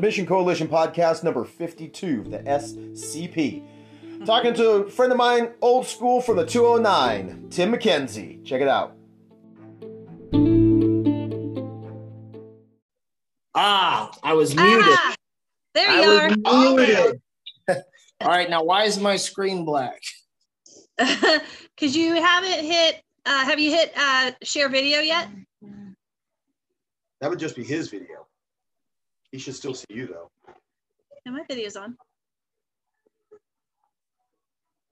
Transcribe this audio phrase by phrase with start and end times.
[0.00, 3.62] Submission Coalition podcast number 52, the SCP.
[4.24, 8.42] Talking to a friend of mine, old school from the 209, Tim McKenzie.
[8.42, 8.96] Check it out.
[13.54, 14.84] Ah, I was muted.
[14.88, 15.14] Ah,
[15.74, 16.86] there I you was are.
[16.86, 17.20] Muted.
[18.22, 20.00] All right, now why is my screen black?
[21.76, 25.28] Because you haven't hit, uh, have you hit uh, share video yet?
[27.20, 28.26] That would just be his video.
[29.32, 30.28] He should still see you, though.
[31.24, 31.96] Yeah, my video's on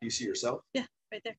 [0.00, 0.60] Do you see yourself?
[0.74, 1.36] Yeah, right there.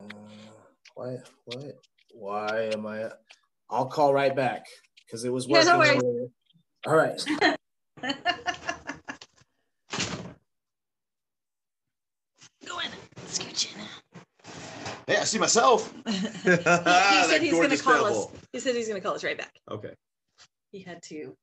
[0.00, 0.06] Uh,
[0.94, 1.16] why?
[1.46, 1.78] What?
[2.12, 3.10] Why am I?
[3.70, 4.66] I'll call right back
[5.06, 5.72] because it was Yeah, working.
[5.72, 6.30] no worries.
[6.86, 7.24] All right.
[12.66, 12.90] Go in,
[13.26, 13.80] scooch in.
[15.08, 15.90] Hey, I see myself.
[16.06, 18.26] he ah, That said he's going to call us.
[18.52, 19.58] He said he's going to call us right back.
[19.70, 19.94] Okay.
[20.70, 21.34] He had to,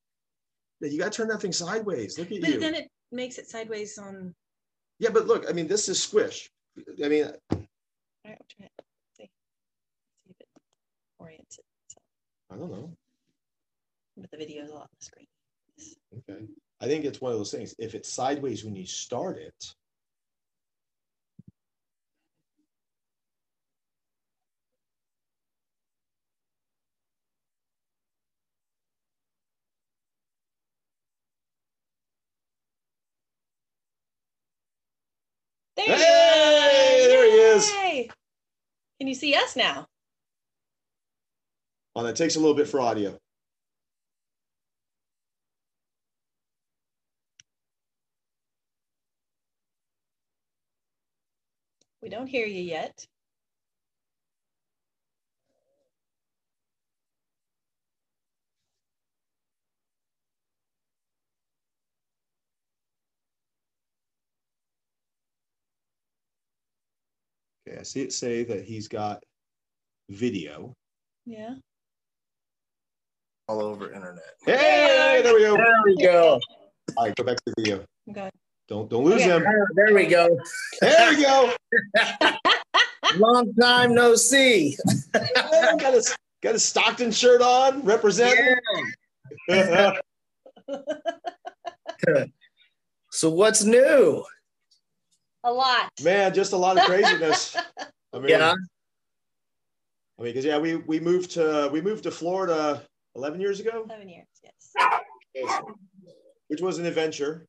[0.82, 2.20] Yeah, You got to turn that thing sideways.
[2.20, 2.60] Look at but you.
[2.60, 4.36] then it makes it sideways on.
[5.00, 6.48] Yeah, but look, I mean, this is squish.
[7.04, 7.68] I mean, All right,
[8.28, 8.72] I'll try it.
[9.18, 10.48] See, see if it
[11.18, 11.66] orients it.
[11.88, 11.98] So,
[12.52, 12.92] I don't know.
[14.16, 15.28] but the video's all on the screen.
[16.30, 16.46] Okay.
[16.82, 17.74] I think it's one of those things.
[17.80, 19.74] If it's sideways when you start it,
[35.78, 37.10] There Hey, you are.
[37.10, 37.72] there he is.
[39.00, 39.88] Can you see us now?
[41.96, 43.18] oh, that takes a little bit for audio.
[52.02, 53.06] We don't hear you yet.
[67.68, 69.24] Okay, I see it say that he's got
[70.10, 70.74] video.
[71.26, 71.56] Yeah.
[73.48, 74.24] All over internet.
[74.46, 75.56] Hey, there we go.
[75.58, 76.40] There we go.
[76.98, 77.86] All right, go back to the video.
[78.10, 78.30] Okay.
[78.68, 79.32] Don't don't lose Okay.
[79.32, 79.46] him.
[79.76, 80.40] There we go.
[80.82, 81.54] There we go.
[83.18, 84.78] Long time no see.
[85.14, 88.56] got his got his Stockton shirt on, representing.
[93.12, 94.24] So what's new?
[95.46, 95.92] A lot.
[96.04, 97.56] Man, just a lot of craziness.
[98.14, 98.54] I mean, Yeah.
[100.18, 102.82] I mean, because yeah, we we moved to we moved to Florida
[103.16, 104.28] 11 years ago, Seven years.
[104.44, 105.62] Yes.
[106.48, 107.46] which was an adventure.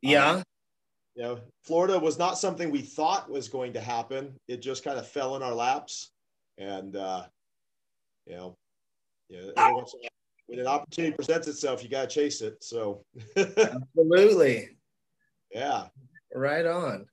[0.00, 0.42] Yeah.
[1.16, 4.34] You know, Florida was not something we thought was going to happen.
[4.48, 6.10] It just kind of fell in our laps,
[6.58, 7.24] and uh,
[8.26, 8.56] you know,
[9.28, 10.10] yeah, every once in a while,
[10.46, 12.62] when an opportunity presents itself, you got to chase it.
[12.64, 13.04] So,
[13.36, 14.70] Absolutely.
[15.52, 15.86] yeah,
[16.34, 17.06] Right on.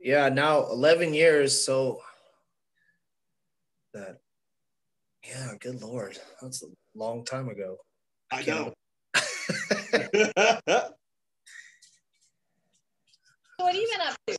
[0.00, 1.64] Yeah, now 11 years.
[1.64, 2.00] So
[3.92, 4.18] that,
[5.26, 6.18] yeah, good Lord.
[6.40, 7.76] That's a long time ago.
[8.32, 8.74] I can't- know.
[13.60, 14.36] What have you been up to?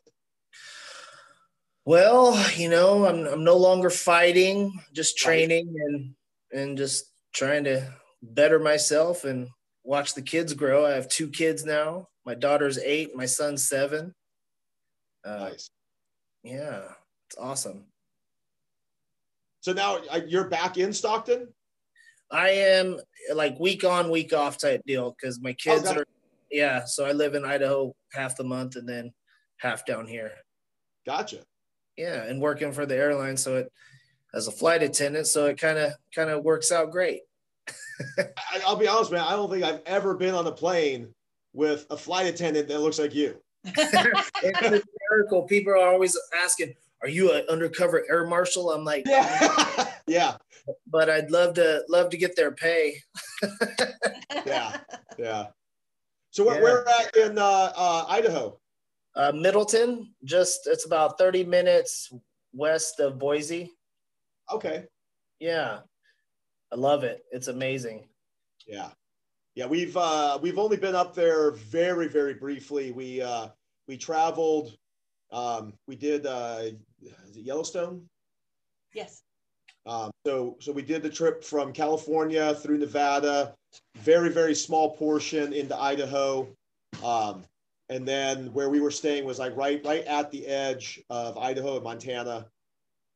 [1.85, 6.15] Well, you know, I'm, I'm no longer fighting, just training and,
[6.51, 7.93] and just trying to
[8.23, 9.47] better myself and
[9.83, 10.87] watch the kids grow.
[10.87, 12.07] I have two kids now.
[12.25, 14.15] My daughter's eight, my son's seven.
[15.23, 15.69] Uh, nice.
[16.43, 16.83] Yeah,
[17.27, 17.85] it's awesome.
[19.61, 21.47] So now uh, you're back in Stockton.
[22.31, 22.99] I am
[23.33, 25.99] like week on, week off type deal because my kids Okay.
[25.99, 26.05] are,
[26.49, 26.85] yeah.
[26.85, 29.11] So I live in Idaho half the month and then
[29.57, 30.31] half down here.
[31.05, 31.39] Gotcha.
[31.97, 33.71] Yeah, and working for the airline, so it
[34.33, 37.21] as a flight attendant, so it kind of kind of works out great.
[38.65, 39.21] I'll be honest, man.
[39.21, 41.13] I don't think I've ever been on a plane
[41.53, 43.41] with a flight attendant that looks like you.
[44.43, 45.43] It's hysterical.
[45.43, 49.91] People are always asking, "Are you an undercover air marshal?" I'm like, Yeah.
[50.07, 50.37] yeah.
[50.87, 52.95] but I'd love to love to get their pay.
[54.45, 54.79] Yeah.
[55.19, 55.47] Yeah.
[56.31, 56.61] So where, Yeah.
[56.63, 58.57] we're at in uh, uh, Idaho.
[59.15, 62.11] Uh, Middleton, just it's about 30 minutes
[62.53, 63.71] west of Boise.
[64.51, 64.85] Okay.
[65.39, 65.79] Yeah,
[66.71, 67.25] I love it.
[67.31, 68.07] It's amazing.
[68.65, 68.91] Yeah.
[69.55, 69.65] Yeah.
[69.67, 72.91] We've uh, we've only been up there very very briefly.
[72.91, 73.49] We uh,
[73.87, 74.75] we traveled.
[75.31, 76.61] Um, we did uh,
[77.01, 78.07] is it Yellowstone.
[78.93, 79.23] yes.
[79.85, 83.55] Um, so so we did the trip from California through Nevada,
[83.95, 86.47] very very small portion into Idaho,
[87.03, 87.43] um,
[87.89, 91.75] and then where we were staying was like right right at the edge of Idaho
[91.75, 92.45] and Montana.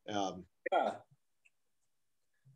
[0.09, 0.91] Um, Yeah.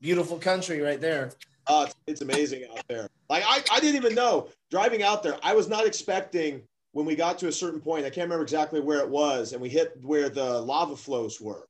[0.01, 1.31] beautiful country right there.
[1.69, 3.07] Uh, it's, it's amazing out there.
[3.29, 5.37] Like I, I didn't even know driving out there.
[5.43, 6.63] I was not expecting
[6.93, 8.05] when we got to a certain point.
[8.05, 11.67] I can't remember exactly where it was, and we hit where the lava flows were.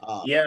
[0.00, 0.44] Um, yeah.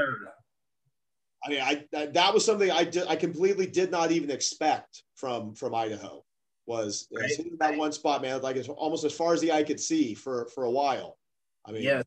[1.43, 3.07] I mean, I that, that was something I did.
[3.07, 6.23] I completely did not even expect from from Idaho.
[6.67, 7.31] Was right.
[7.59, 8.41] that one spot, man.
[8.41, 11.17] Like it's almost as far as the eye could see for for a while.
[11.65, 12.03] I mean, yeah.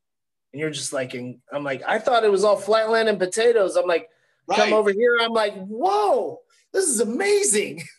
[0.52, 3.74] And you're just like, and I'm like, I thought it was all flatland and potatoes.
[3.74, 4.08] I'm like,
[4.46, 4.56] right.
[4.56, 5.18] come over here.
[5.20, 6.40] I'm like, whoa,
[6.74, 7.82] this is amazing.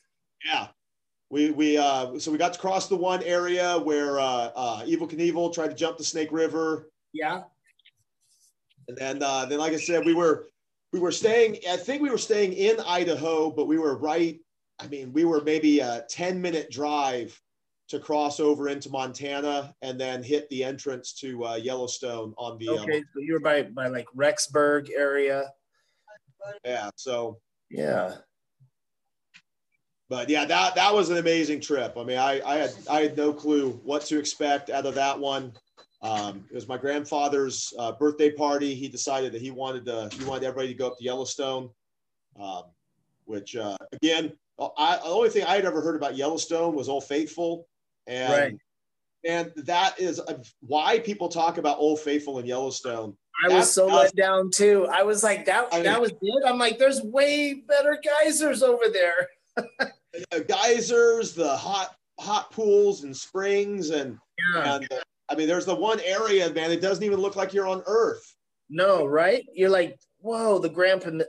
[0.46, 0.68] Yeah.
[1.32, 5.10] We, we uh, so we got to cross the one area where uh, uh, Evel
[5.10, 6.92] Knievel tried to jump the Snake River.
[7.14, 7.42] Yeah.
[8.88, 10.50] And then uh, then like I said, we were
[10.94, 11.58] we were staying.
[11.68, 14.40] I think we were staying in Idaho, but we were right.
[14.80, 17.42] I mean, we were maybe a ten minute drive
[17.88, 22.70] to cross over into Montana and then hit the entrance to uh, Yellowstone on the.
[22.70, 25.52] Um, okay, um, so you were by by like Rexburg area.
[26.64, 26.92] Yeah.
[26.98, 27.40] So.
[27.72, 28.18] Yeah.
[30.10, 31.96] But yeah, that that was an amazing trip.
[31.98, 35.20] I mean, I I had I had no clue what to expect out of that
[35.20, 35.54] one.
[36.02, 38.76] Um, it was my grandfather's uh, birthday party.
[38.76, 41.70] He decided that he wanted to he wanted everybody to go up to Yellowstone,
[42.40, 42.64] um,
[43.26, 44.32] which uh, again,
[44.78, 47.68] I, the only thing I had ever heard about Yellowstone was Old Faithful,
[48.06, 48.58] and right.
[49.28, 50.22] and that is
[50.60, 53.18] why people talk about Old Faithful and Yellowstone.
[53.44, 54.88] I was so let down too.
[54.92, 56.44] I was like, that I mean, that was it.
[56.46, 59.28] I'm like, there's way better geysers over there.
[60.48, 64.18] geysers, the hot hot pools and springs, and,
[64.54, 64.76] yeah.
[64.76, 64.88] and
[65.30, 66.72] I mean, there's the one area, man.
[66.72, 68.36] It doesn't even look like you're on Earth.
[68.70, 69.46] No, right?
[69.54, 71.24] You're like, whoa, the Grand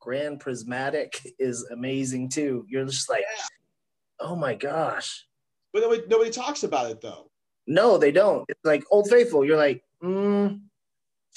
[0.00, 2.66] Grand Prismatic is amazing too.
[2.68, 4.26] You're just like, yeah.
[4.26, 5.26] oh my gosh.
[5.72, 7.30] But nobody, nobody talks about it though.
[7.66, 8.44] No, they don't.
[8.48, 9.44] It's like Old Faithful.
[9.44, 10.60] You're like, mm.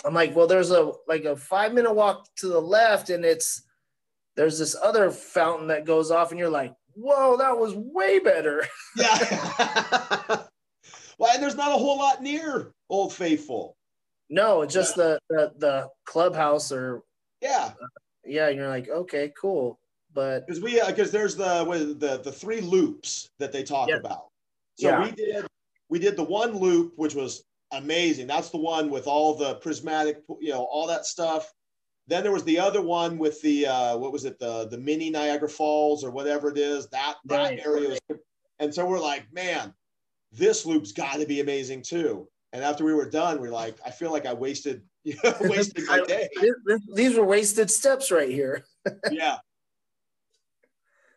[0.04, 3.62] I'm like, well, there's a like a five minute walk to the left, and it's
[4.36, 8.66] there's this other fountain that goes off, and you're like, whoa, that was way better.
[8.98, 9.18] Yeah.
[11.18, 13.76] well, and there's not a whole lot near Old Faithful.
[14.30, 15.04] No, it's just yeah.
[15.04, 17.04] the, the the clubhouse or
[17.42, 17.88] yeah, uh,
[18.26, 18.48] yeah.
[18.48, 19.78] And you're like, okay, cool,
[20.14, 23.98] but because we because uh, there's the the the three loops that they talk yeah.
[23.98, 24.28] about.
[24.80, 25.04] So yeah.
[25.04, 25.46] we did
[25.90, 28.28] we did the one loop which was amazing.
[28.28, 31.54] That's the one with all the prismatic, you know, all that stuff.
[32.08, 35.10] Then there was the other one with the uh, what was it the the mini
[35.10, 36.88] Niagara Falls or whatever it is.
[36.90, 37.66] That that right.
[37.66, 38.20] area was,
[38.60, 39.74] and so we're like man
[40.32, 42.28] this loop's got to be amazing too.
[42.54, 45.86] And after we were done we're like I feel like I wasted you know, wasted
[45.88, 46.30] my day.
[46.94, 48.66] these were wasted steps right here.
[49.12, 49.38] Yeah.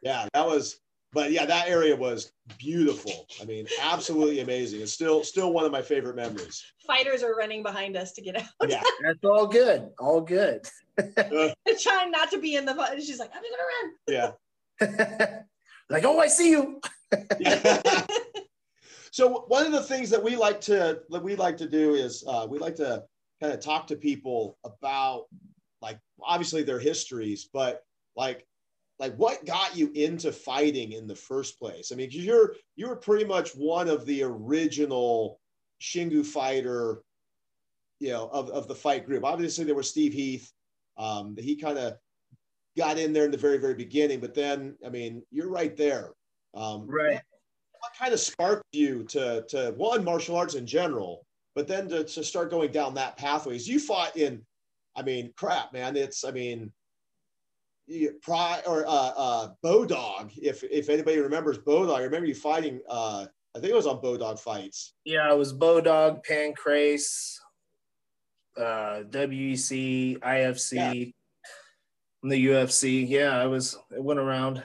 [0.02, 0.80] Yeah that was
[1.12, 5.72] but yeah that area was beautiful I mean absolutely amazing it's still still one of
[5.72, 8.48] my favorite memories fighters are running behind us to get out.
[8.66, 9.90] Yeah, that's all good.
[10.00, 10.66] All good.
[10.98, 11.50] uh,
[11.80, 12.74] trying not to be in the.
[12.96, 14.32] She's like, I'm gonna run.
[15.20, 15.38] Yeah.
[15.90, 16.80] like, oh, I see you.
[19.12, 22.24] so one of the things that we like to that we like to do is
[22.26, 23.04] uh, we like to
[23.40, 25.26] kind of talk to people about
[25.80, 27.82] like obviously their histories, but
[28.16, 28.44] like
[28.98, 31.92] like what got you into fighting in the first place?
[31.92, 35.40] I mean, you're you were pretty much one of the original
[35.80, 37.02] Shingu fighter,
[38.00, 39.24] you know, of, of the fight group.
[39.24, 40.52] Obviously, there was Steve Heath.
[40.96, 41.94] Um, he kind of
[42.76, 46.10] got in there in the very, very beginning, but then, I mean, you're right there.
[46.54, 47.14] Um, right.
[47.14, 47.22] What,
[47.80, 51.24] what kind of sparked you to, to one, martial arts in general,
[51.54, 53.68] but then to, to start going down that pathways?
[53.68, 54.42] You fought in,
[54.96, 55.96] I mean, crap, man.
[55.96, 56.72] It's, I mean,
[58.22, 60.32] Pri or uh, uh, Bodog.
[60.36, 63.26] If if anybody remembers Bodog, I remember you fighting uh,
[63.56, 64.94] I think it was on Bodog Fights.
[65.04, 67.38] Yeah, it was Bodog, Pancrase,
[68.56, 71.10] uh, WEC, IFC, yeah.
[72.22, 73.08] the UFC.
[73.08, 73.76] Yeah, I was.
[73.90, 74.58] It went around.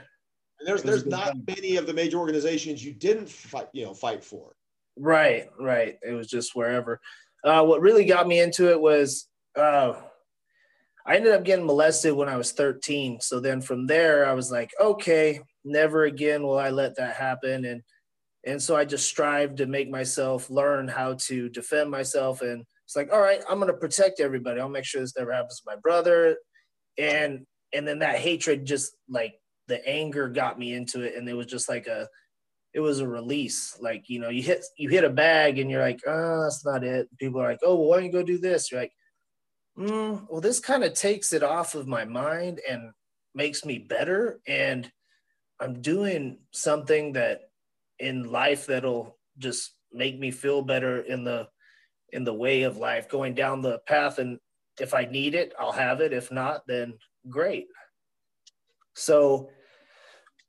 [0.59, 1.43] And there's there's not time.
[1.47, 4.55] many of the major organizations you didn't fight, you know, fight for.
[4.95, 5.97] Right, right.
[6.03, 7.01] It was just wherever.
[7.43, 9.93] Uh, what really got me into it was uh,
[11.05, 13.19] I ended up getting molested when I was 13.
[13.21, 17.65] So then from there, I was like, okay, never again will I let that happen.
[17.65, 17.81] And
[18.45, 22.41] and so I just strive to make myself learn how to defend myself.
[22.41, 24.59] And it's like, all right, I'm to protect everybody.
[24.59, 26.35] I'll make sure this never happens to my brother.
[26.97, 29.35] And, and then that hatred just like
[29.67, 31.15] the anger got me into it.
[31.15, 32.09] And it was just like a,
[32.73, 33.77] it was a release.
[33.79, 36.83] Like, you know, you hit, you hit a bag and you're like, oh, that's not
[36.83, 37.07] it.
[37.17, 38.71] People are like, oh, well, why don't you go do this?
[38.71, 38.91] You're like,
[39.77, 42.91] mm, well, this kind of takes it off of my mind and
[43.35, 44.39] makes me better.
[44.47, 44.91] And
[45.59, 47.41] I'm doing something that
[47.99, 51.47] in life that'll just make me feel better in the
[52.11, 54.39] in the way of life going down the path and
[54.79, 56.93] if i need it i'll have it if not then
[57.29, 57.67] great.
[58.95, 59.49] So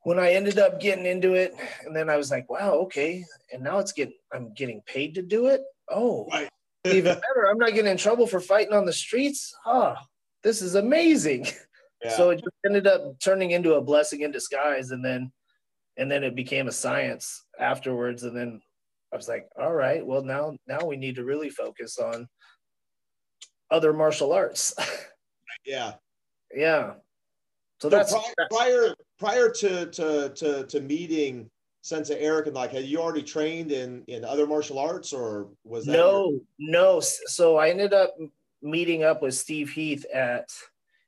[0.03, 1.53] when I ended up getting into it,
[1.85, 3.25] and then I was like, wow, okay.
[3.51, 5.61] And now it's getting, I'm getting paid to do it.
[5.89, 6.49] Oh, Right.
[6.85, 7.47] Even better.
[7.49, 9.53] I'm not getting in trouble for fighting on the streets.
[9.65, 9.95] Oh,
[10.43, 11.47] this is amazing.
[12.03, 12.17] Yeah.
[12.17, 14.91] So it just ended up turning into a blessing in disguise.
[14.91, 15.31] And then,
[15.97, 18.23] and then it became a science afterwards.
[18.23, 18.61] And then
[19.11, 22.27] I was like, all right, well now, now we need to really focus on
[23.71, 24.75] other martial arts.
[25.65, 25.93] yeah.
[26.53, 26.93] yeah.
[27.79, 31.49] So So that's, pri- prior prior to to to to meeting
[31.85, 35.85] Sensei Eric and like had you already trained in in other martial arts or was
[35.85, 36.99] that your- no, no.
[36.99, 38.15] So I ended up
[38.63, 40.49] meeting up with Steve Heath at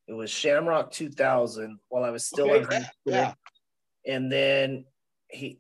[0.08, 3.34] it was Shamrock 2000 while I was still Okay, in high yeah.
[4.06, 4.86] And then
[5.32, 5.60] he,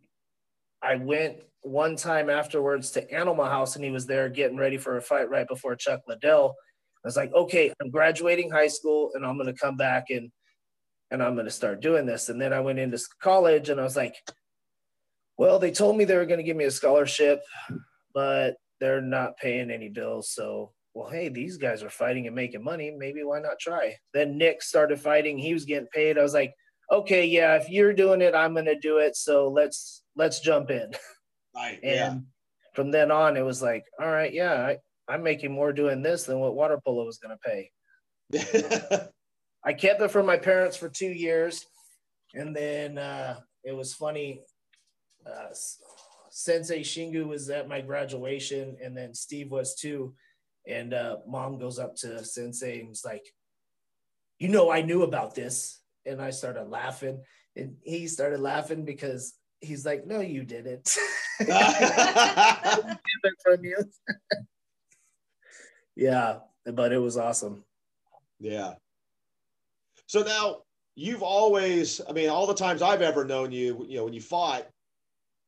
[0.83, 4.97] I went one time afterwards to Animal House and he was there getting ready for
[4.97, 6.55] a fight right before Chuck Liddell.
[7.03, 10.31] I was like, okay, I'm graduating high school and I'm going to come back and
[11.09, 12.29] and I'm going to start doing this.
[12.29, 14.13] And then I went into college and I was like,
[15.37, 17.41] well, they told me they were going to give me a scholarship,
[18.13, 20.31] but they're not paying any bills.
[20.31, 22.91] So, well, hey, these guys are fighting and making money.
[22.97, 23.95] Maybe why not try?
[24.13, 25.37] Then Nick started fighting.
[25.37, 26.17] He was getting paid.
[26.17, 26.53] I was like,
[26.91, 29.15] okay, yeah, if you're doing it, I'm going to do it.
[29.15, 30.91] So let's let's jump in.
[31.55, 31.79] Right.
[31.83, 32.15] And Yeah.
[32.73, 34.77] from then on, it was like, all right, yeah, I,
[35.11, 37.71] I'm making more doing this than what water polo was going to pay.
[39.63, 41.65] I kept it from my parents for two years,
[42.33, 44.41] and then uh, it was funny.
[45.27, 45.53] Uh,
[46.29, 50.13] Sensei Shingu was at my graduation, and then Steve was too.
[50.67, 53.25] And uh, mom goes up to Sensei and was like,
[54.39, 57.23] "You know, I knew about this," and I started laughing,
[57.55, 60.95] and he started laughing because he's like, "No, you didn't."
[63.43, 63.77] from you.
[65.95, 67.63] yeah, but it was awesome.
[68.39, 68.73] yeah.
[70.07, 70.61] So now
[70.95, 74.21] you've always, I mean, all the times I've ever known you, you know, when you
[74.21, 74.67] fought,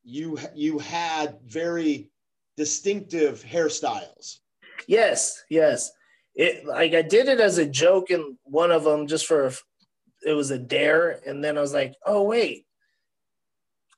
[0.03, 2.09] you you had very
[2.57, 4.39] distinctive hairstyles.
[4.87, 5.91] Yes, yes.
[6.35, 9.51] It like I did it as a joke in one of them just for
[10.25, 12.65] it was a dare, and then I was like, oh wait,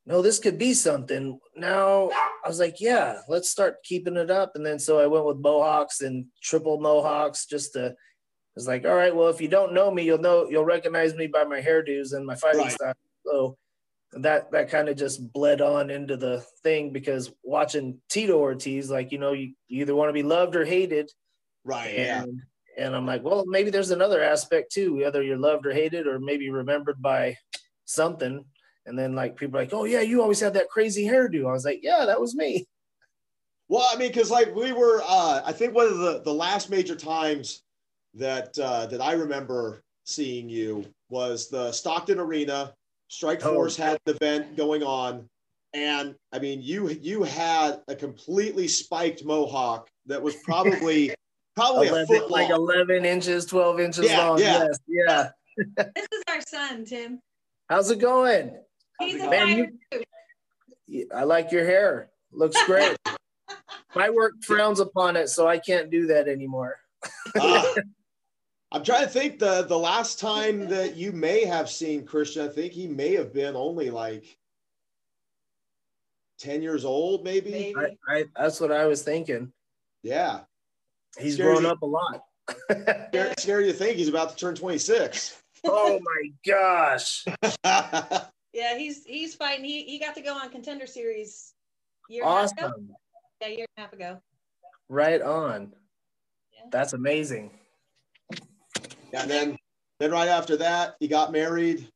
[0.06, 1.40] no, this could be something.
[1.56, 2.10] Now
[2.44, 5.38] I was like, yeah, let's start keeping it up, and then so I went with
[5.38, 7.90] mohawks and triple mohawks just to.
[7.90, 11.16] I was like, all right, well, if you don't know me, you'll know you'll recognize
[11.16, 12.72] me by my hairdos and my fighting Right.
[12.72, 12.94] style.
[13.26, 13.58] So
[14.14, 19.12] that that kind of just bled on into the thing because watching Tito Ortiz, like
[19.12, 21.10] you know, you, you either want to be loved or hated,
[21.64, 21.94] Right.
[21.96, 22.24] Yeah.
[22.24, 22.42] and
[22.78, 26.20] and I'm like, well, maybe there's another aspect too, whether you're loved or hated, or
[26.20, 27.38] maybe remembered by
[27.86, 28.46] something.
[28.86, 31.48] And then like people are like, oh yeah, you always had that crazy hairdo.
[31.48, 32.66] I was like, yeah, that was me.
[33.68, 36.70] Well, I mean, because like we were, uh, I think one of the the last
[36.70, 37.62] major times
[38.16, 42.74] that uh, that I remember seeing you was the Stockton Arena.
[43.12, 43.56] Strike Oh.
[43.56, 45.28] Force had the event going on,
[45.74, 51.14] and I mean, you you had a completely spiked mohawk that was probably
[51.58, 54.40] probably a 11, foot like 11 inches, 12 inches Yeah, long.
[54.40, 54.64] yeah.
[54.64, 55.30] Yes, yeah.
[55.94, 57.20] This is our son, Tim.
[57.70, 58.58] How's it going?
[59.02, 59.48] He's a Man,
[59.92, 60.04] fighter
[60.90, 61.06] too.
[61.14, 62.12] I like your hair.
[62.32, 62.98] Looks great.
[63.96, 66.78] My work frowns upon it, so I can't do that anymore.
[67.38, 67.74] Uh,
[68.72, 72.46] I'm trying to think the the last time that you may have seen Christian.
[72.46, 74.38] I think he may have been only like
[76.40, 77.52] ten years old, maybe.
[77.52, 77.76] Maybe.
[77.76, 79.52] I, I, that's what I was thinking.
[80.04, 80.42] Yeah.
[81.20, 81.56] He's Scary.
[81.56, 82.24] grown up a lot.
[83.10, 85.42] Scary, scary to think he's about to turn 26.
[85.66, 87.26] oh my gosh.
[88.54, 89.64] Yeah, he's he's fighting.
[89.64, 91.54] He he got to go on contender series
[92.10, 92.68] year and a half ago.
[92.68, 92.90] Awesome.
[93.42, 94.22] Yeah, year and a half ago.
[94.90, 95.74] Right on.
[96.54, 96.66] Yeah.
[96.70, 97.52] That's amazing.
[99.14, 99.58] And then,
[100.00, 101.88] then right after that, he got married,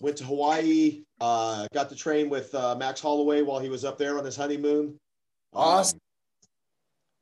[0.00, 3.98] went to Hawaii, uh, got to train with uh, Max Holloway while he was up
[3.98, 4.86] there on his honeymoon.
[5.54, 5.98] Um, Awesome.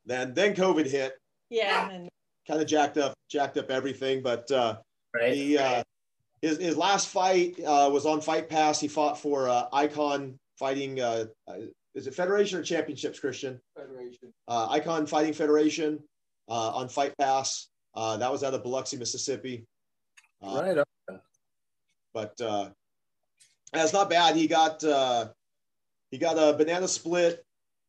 [0.07, 1.15] then, then COVID hit,
[1.51, 2.09] Yeah, and
[2.47, 4.23] kind of jacked up, jacked up everything.
[4.23, 4.79] But uh,
[5.15, 5.35] Right.
[5.35, 5.83] he, uh,
[6.41, 8.81] his his last fight uh, was on Fight Pass.
[8.81, 10.99] He fought for uh, Icon Fighting.
[11.95, 13.61] Is it Federation or Championships, Christian?
[13.77, 14.33] Federation.
[14.47, 15.99] uh, Icon Fighting Federation
[16.49, 17.67] uh, on Fight Pass.
[17.95, 19.67] Uh, that was out of Biloxi, Mississippi.
[20.43, 21.21] Uh, right on.
[22.13, 22.71] But uh,
[23.73, 24.37] that's not bad.
[24.37, 25.29] He got uh,
[26.11, 27.45] he got a banana split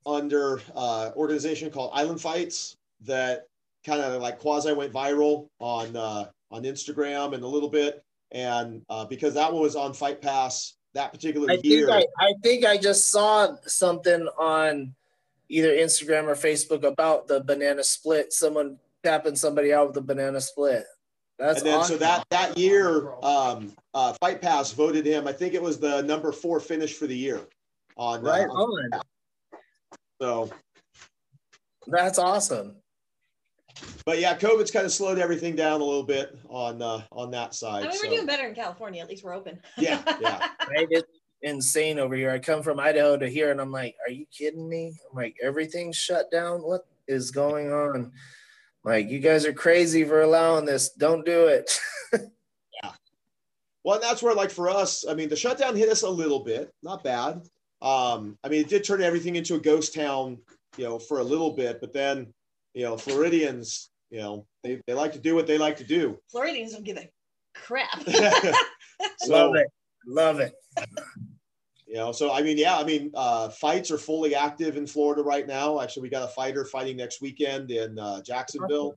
[0.06, 3.48] under uh, organization called Island Fights that
[3.86, 8.04] kind of like quasi went viral on uh, on Instagram and a little bit.
[8.32, 12.06] And uh, because that one was on Fight Pass that particular I think year, I,
[12.20, 14.94] I think I just saw something on
[15.50, 18.34] either Instagram or Facebook about the banana split.
[18.34, 20.86] Someone tapping somebody out with a banana split.
[21.40, 21.96] That's and then awesome.
[21.96, 25.28] so that that year, um, uh, Fight Pass voted him.
[25.28, 27.42] I think it was the number four finish for the year.
[27.98, 29.02] On right uh, on.
[30.22, 30.50] so,
[31.88, 32.76] That's awesome.
[34.06, 37.50] but yeah, COVID's kind of slowed everything down a little bit on uh, on that
[37.50, 37.84] I side.
[37.84, 39.02] mean, so, we're doing better in California.
[39.02, 39.60] At least we're open.
[39.78, 40.48] yeah, yeah.
[40.90, 41.10] It's
[41.42, 42.30] insane over here.
[42.30, 45.36] I come from Idaho to here, and I'm like, "Are you kidding me?" I'm like,
[45.42, 46.62] "Everything's shut down.
[46.62, 48.12] What is going on?"
[48.84, 50.90] Like, you guys are crazy for allowing this.
[50.90, 51.72] Don't do it.
[52.84, 52.92] Yeah.
[53.84, 56.44] Well, and that's where, like for us, I mean, the shutdown hit us a little
[56.44, 57.42] bit, not bad.
[57.82, 60.38] Um, I mean, it did turn everything into a ghost town,
[60.78, 62.34] you know, for a little bit, but then,
[62.74, 66.18] you know, Floridians, you know, they, they like to do what they like to do.
[66.30, 67.10] Floridians don't give a
[67.56, 68.02] crap.
[68.10, 68.12] So,
[69.28, 69.68] Love it.
[70.08, 70.54] Love it.
[71.92, 75.22] You know, so I mean, yeah, I mean, uh, fights are fully active in Florida
[75.24, 75.82] right now.
[75.82, 78.96] Actually, we got a fighter fighting next weekend in uh, Jacksonville.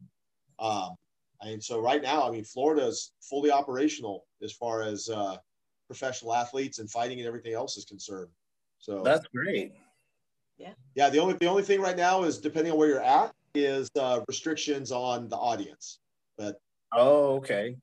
[0.60, 0.94] Um,
[1.40, 5.36] and so right now, I mean, Florida is fully operational as far as uh,
[5.88, 8.30] professional athletes and fighting and everything else is concerned.
[8.78, 9.72] So That's great.
[10.56, 11.10] yeah, Yeah.
[11.10, 14.20] the only the only thing right now is depending on where you're at is uh,
[14.28, 15.98] restrictions on the audience.
[16.38, 16.60] But
[16.92, 17.76] Oh, okay.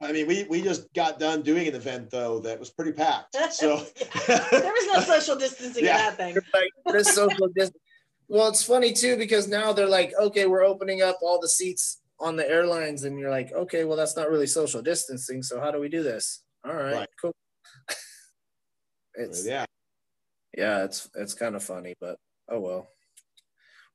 [0.00, 3.36] I mean, we we just got done doing an event though that was pretty packed.
[3.50, 3.84] So
[4.28, 5.98] there was no social distancing Yeah.
[5.98, 6.34] in that thing.
[6.54, 7.72] Like this social dis-
[8.28, 12.00] Well, it's funny too because now they're like, okay, we're opening up all the seats
[12.20, 15.42] on the airlines, and you're like, okay, well, that's not really social distancing.
[15.42, 16.42] So how do we do this?
[16.64, 17.08] All right, Right.
[17.20, 17.34] cool.
[19.14, 19.64] it's yeah,
[20.56, 22.18] yeah, it's it's kind of funny, but
[22.50, 22.88] oh well.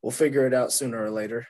[0.01, 1.48] We'll figure it out sooner or later.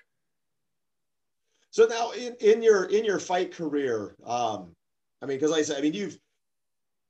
[1.73, 4.75] So now in, in your in your fight career, um,
[5.23, 6.19] I mean, because like I said, I mean, you've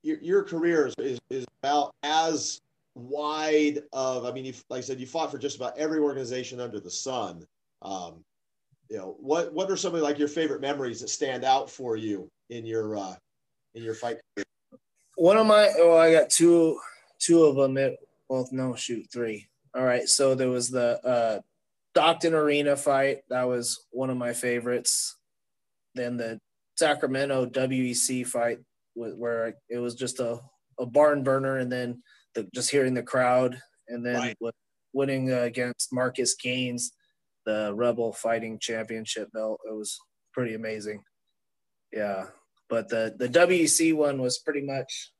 [0.02, 2.62] your, your career is, is, is about as
[2.94, 4.24] wide of.
[4.24, 6.90] I mean, you like I said, you fought for just about every organization under the
[6.90, 7.46] sun.
[7.82, 8.24] Um,
[8.88, 11.96] you know, what what are some of like your favorite memories that stand out for
[11.96, 13.16] you in your uh,
[13.74, 14.46] in your fight career?
[15.16, 16.80] One of my oh, I got two
[17.18, 17.76] two of them.
[17.76, 17.98] It,
[18.30, 19.46] well, no, shoot, three.
[19.74, 21.40] All right, so there was the uh,
[21.94, 23.18] Stockton Arena fight.
[23.30, 25.16] That was one of my favorites.
[25.94, 26.40] Then the
[26.76, 28.58] Sacramento WEC fight,
[28.94, 30.40] where it was just a,
[30.80, 32.02] a barn burner, and then
[32.34, 34.36] the, just hearing the crowd, and then Right.
[34.92, 36.90] winning against Marcus Gaines,
[37.46, 39.60] the Rebel Fighting Championship belt.
[39.68, 39.96] It was
[40.32, 41.00] pretty amazing.
[41.92, 42.24] Yeah,
[42.68, 45.12] but the the WEC one was pretty much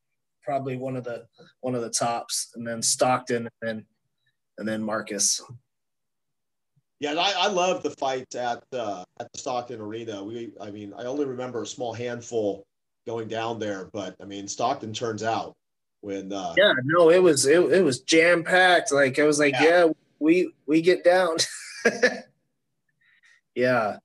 [0.42, 1.26] probably one of the
[1.60, 3.86] one of the tops, and then Stockton, and then
[4.58, 5.40] and then Marcus.
[7.00, 10.22] Yeah, I, I love the fight at uh, at the Stockton Arena.
[10.22, 12.64] We, I mean, I only remember a small handful
[13.06, 15.54] going down there, but I mean, Stockton turns out
[16.00, 18.92] when uh, Yeah, no, it was it, it was jam packed.
[18.92, 19.64] Like I was like, Yeah.
[19.64, 19.86] yeah,
[20.20, 21.36] we we get down.
[23.54, 23.96] yeah,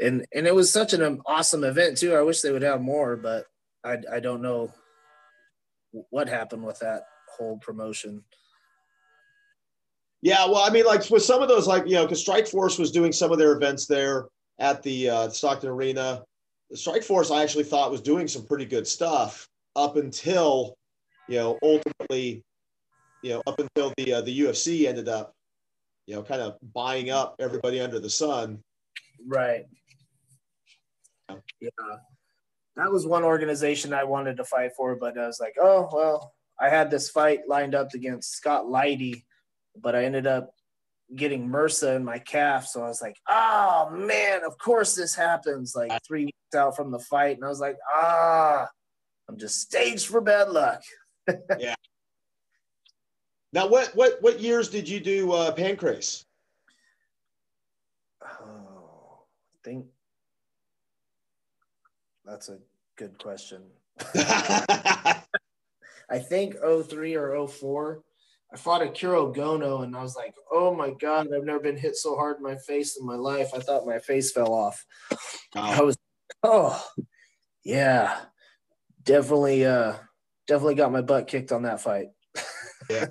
[0.00, 2.14] and and it was such an um, awesome event too.
[2.14, 3.46] I wish they would have more, but
[3.84, 4.72] I I don't know
[6.10, 7.06] what happened with that
[7.36, 8.22] whole promotion.
[10.22, 12.78] Yeah, well, I mean, like with some of those, like you know, because Strike Force
[12.78, 14.26] was doing some of their events there
[14.58, 16.22] at the uh, Stockton Arena.
[16.70, 20.76] The Strike Force, I actually thought was doing some pretty good stuff up until,
[21.28, 22.42] you know, ultimately,
[23.22, 25.32] you know, up until the uh, the UFC ended up,
[26.06, 28.62] you know, kind of buying up everybody under the sun.
[29.26, 29.66] Right.
[31.60, 31.70] Yeah.
[32.76, 36.34] That was one organization I wanted to fight for, but I was like, oh, well,
[36.60, 39.24] I had this fight lined up against Scott Lighty,
[39.80, 40.50] but I ended up
[41.14, 42.66] getting MRSA in my calf.
[42.66, 46.90] So I was like, oh, man, of course this happens like three weeks out from
[46.90, 47.36] the fight.
[47.36, 48.66] And I was like, ah,
[49.28, 50.82] I'm just staged for bad luck.
[51.58, 51.74] Yeah.
[53.52, 56.24] Now, what what what years did you do uh, Pancrase?
[58.22, 59.86] Oh, I think
[62.24, 62.58] that's a
[62.96, 63.62] good question.
[64.14, 65.24] I
[66.20, 68.04] think 03 or 04.
[68.52, 71.96] I fought a Gono and I was like, oh my God, I've never been hit
[71.96, 73.50] so hard in my face in my life.
[73.54, 74.84] I thought my face fell off.
[75.54, 75.96] I was,
[76.42, 76.82] oh,
[77.64, 78.18] yeah,
[79.02, 79.94] definitely, uh,
[80.46, 82.08] definitely got my butt kicked on that fight.
[82.88, 83.06] Yeah.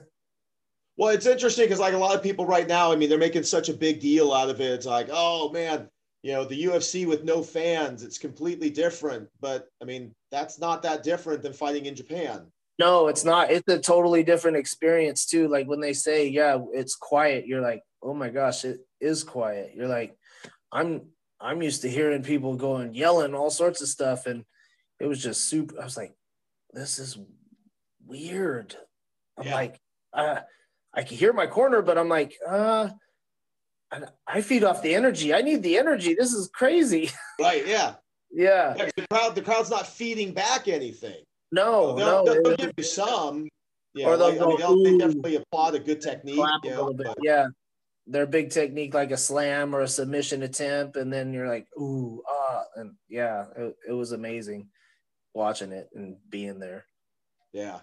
[0.95, 3.43] Well, it's interesting because like a lot of people right now, I mean, they're making
[3.43, 4.71] such a big deal out of it.
[4.71, 5.89] It's like, oh man,
[6.23, 9.27] you know, the UFC with no fans, it's completely different.
[9.41, 12.47] But I mean, that's not that different than fighting in Japan.
[12.77, 13.51] No, it's not.
[13.51, 15.47] It's a totally different experience too.
[15.47, 19.71] Like when they say, yeah, it's quiet, you're like, oh my gosh, it is quiet.
[19.75, 20.17] You're like,
[20.71, 21.07] I'm
[21.39, 24.25] I'm used to hearing people going yelling all sorts of stuff.
[24.25, 24.43] And
[24.99, 25.79] it was just super.
[25.79, 26.13] I was like,
[26.73, 27.17] this is
[28.05, 28.75] weird.
[29.37, 29.55] I'm Yeah.
[29.55, 29.79] like,
[30.13, 30.39] uh,
[30.93, 32.89] I can hear my corner, but I'm like, uh,
[33.91, 35.33] I, I feed off the energy.
[35.33, 36.13] I need the energy.
[36.13, 37.09] This is crazy.
[37.39, 37.67] Right.
[37.67, 37.95] Yeah.
[38.31, 38.73] Yeah.
[38.95, 41.21] The crowd, the crowd's not feeding back anything.
[41.51, 42.33] No, they'll, no.
[42.33, 43.47] they'll, they'll give you some.
[43.93, 46.35] Yeah, Or they'll like, I mean, they'll, they definitely applaud a good technique.
[46.63, 47.07] You know, little bit.
[47.07, 47.47] but- Yeah.
[48.07, 52.21] Their big technique, like a slam or a submission attempt, and then you're like, ooh,
[52.29, 54.67] ah, and yeah, it, it was amazing
[55.33, 56.85] watching it and being there.
[57.51, 57.79] yeah.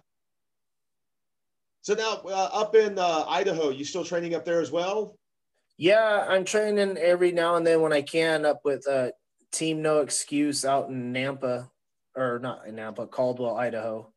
[1.80, 5.18] So now, uh, up in uh, Idaho, you still training up there as well?
[5.76, 9.10] Yeah, I'm training every now and then when I can up with uh,
[9.50, 11.68] Team No Excuse out in Nampa,
[12.16, 14.12] or not in Nampa, Caldwell, Idaho.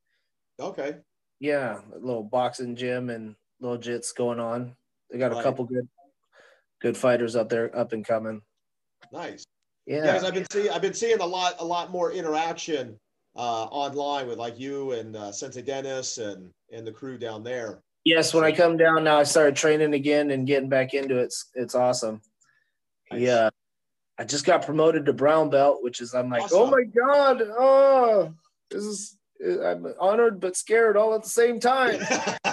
[0.59, 0.97] Okay.
[1.39, 4.75] Yeah, a little boxing gym and little jits going on.
[5.11, 5.87] They got a couple good,
[6.81, 8.41] good fighters up there, up and coming.
[9.11, 9.45] Nice.
[9.85, 12.97] Yeah, Yeah, I've been seeing I've been seeing a lot a lot more interaction
[13.35, 17.83] uh, online with like you and uh, Sensei Dennis and and the crew down there.
[18.03, 18.33] yes.
[18.33, 21.25] When I come down now, I started training again and getting back into it.
[21.25, 22.21] It's, it's awesome.
[23.11, 23.21] Nice.
[23.21, 23.49] Yeah,
[24.17, 28.33] I just got promoted to brown belt, which is I'm like, oh my god, oh,
[28.69, 31.99] this is I'm honored but scared all at the same time.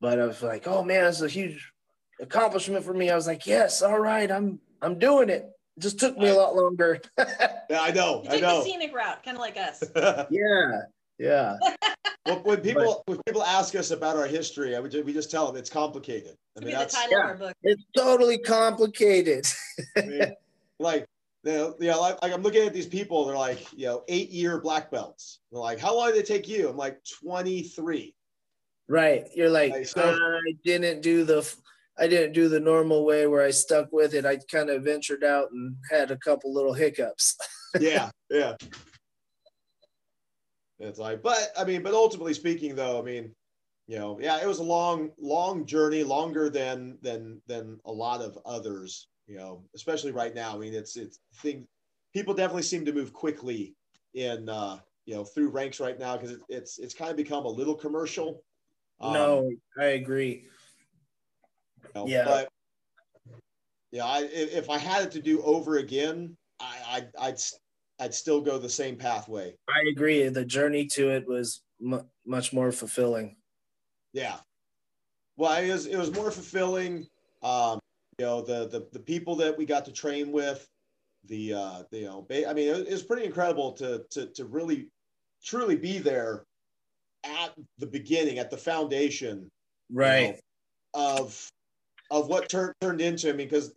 [0.00, 1.72] but I was like, oh man, it's a huge
[2.20, 3.10] accomplishment for me.
[3.10, 5.50] I was like, yes, all right, I'm I'm doing it.
[5.76, 7.00] It just took me a lot longer.
[7.18, 8.22] yeah, I know.
[8.22, 8.62] You I took the know.
[8.62, 9.82] scenic route, kind of like us.
[10.30, 10.82] yeah,
[11.18, 11.56] yeah,
[12.26, 15.46] well, when people when people ask us about our history, I would we just tell
[15.46, 16.36] them it's complicated.
[16.56, 17.28] I mean, be the that's title of yeah.
[17.28, 17.54] our book.
[17.62, 19.46] it's totally complicated.
[19.96, 20.32] I mean,
[20.78, 21.06] like
[21.44, 23.26] you know, you know, like, like I'm looking at these people.
[23.26, 25.40] They're like, you know, eight year black belts.
[25.52, 26.68] They're like, how long did it take you?
[26.68, 28.14] I'm like, 23.
[28.88, 29.26] Right.
[29.34, 31.46] You're like, Right, so- I didn't do the
[31.96, 34.26] I didn't do the normal way where I stuck with it.
[34.26, 37.36] I kind of ventured out and had a couple little hiccups.
[37.80, 38.54] yeah, yeah.
[40.84, 43.34] It's like, but I mean, but ultimately speaking, though, I mean,
[43.86, 48.20] you know, yeah, it was a long, long journey, longer than than than a lot
[48.20, 49.08] of others.
[49.26, 50.54] You know, especially right now.
[50.54, 51.66] I mean, it's it's thing.
[52.12, 53.74] People definitely seem to move quickly
[54.14, 57.44] in uh, you know through ranks right now because it, it's it's kind of become
[57.46, 58.42] a little commercial.
[59.00, 60.48] Um, no, I agree.
[61.82, 62.24] you know, yeah.
[62.24, 62.48] But
[63.90, 67.58] yeah, I, if I had it to do over again, I, I'd I'd s-
[68.00, 69.54] I'd still go the same pathway.
[69.68, 70.28] I agree.
[70.28, 73.36] The journey to it was mu much more fulfilling.
[74.12, 74.36] Yeah.
[75.36, 77.06] Well, it was it was more fulfilling.
[77.42, 77.78] Um,
[78.18, 80.66] you know, the the the people that we got to train with,
[81.26, 84.88] the uh, the, you know, I mean, it, was pretty incredible to to to really
[85.44, 86.44] truly be there
[87.24, 89.50] at the beginning, at the foundation,
[89.90, 90.36] you know,
[90.94, 91.48] of
[92.10, 93.28] of what turned turned into.
[93.28, 93.72] I mean, because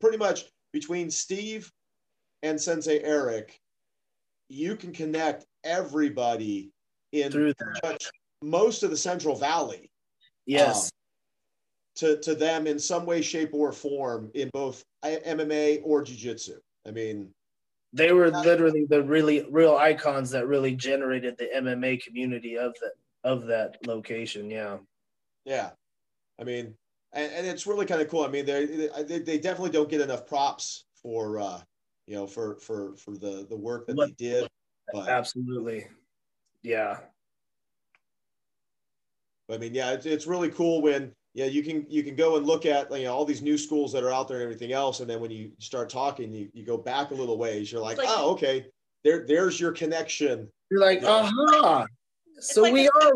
[0.00, 1.70] pretty much between Steve
[2.42, 3.60] and Sensei Eric,
[4.48, 6.70] you can connect everybody
[7.12, 7.92] in Through pretty that.
[7.92, 8.10] much
[8.42, 9.90] most of the Central Valley
[10.46, 10.90] Yes.
[11.96, 16.58] to, to them in some way, shape, or form in both MMA or jiu-jitsu.
[16.86, 17.30] I mean,
[17.92, 22.92] they were literally the really real icons that really generated the MMA community of that
[23.24, 24.50] of that location.
[24.50, 24.78] Yeah.
[25.44, 25.70] yeah,
[26.40, 26.74] I mean,
[27.12, 28.24] and, and it's really kind of cool.
[28.24, 28.64] I mean, they,
[29.02, 31.60] they they definitely don't get enough props for uh,
[32.08, 34.48] you know for for for the the work that they did.
[34.92, 35.86] But Absolutely.
[36.62, 36.96] Yeah.
[39.50, 42.46] I mean, yeah, it's, it's really cool when yeah you can you can go and
[42.46, 45.00] look at you know all these new schools that are out there and everything else,
[45.00, 47.70] and then when you start talking, you, you go back a little ways.
[47.70, 48.66] You're like, like- oh, okay,
[49.04, 50.48] there there's your connection.
[50.70, 51.08] You're like, Yeah.
[51.08, 51.58] Uh-huh.
[51.58, 51.86] aha.
[52.40, 53.12] So like we the- are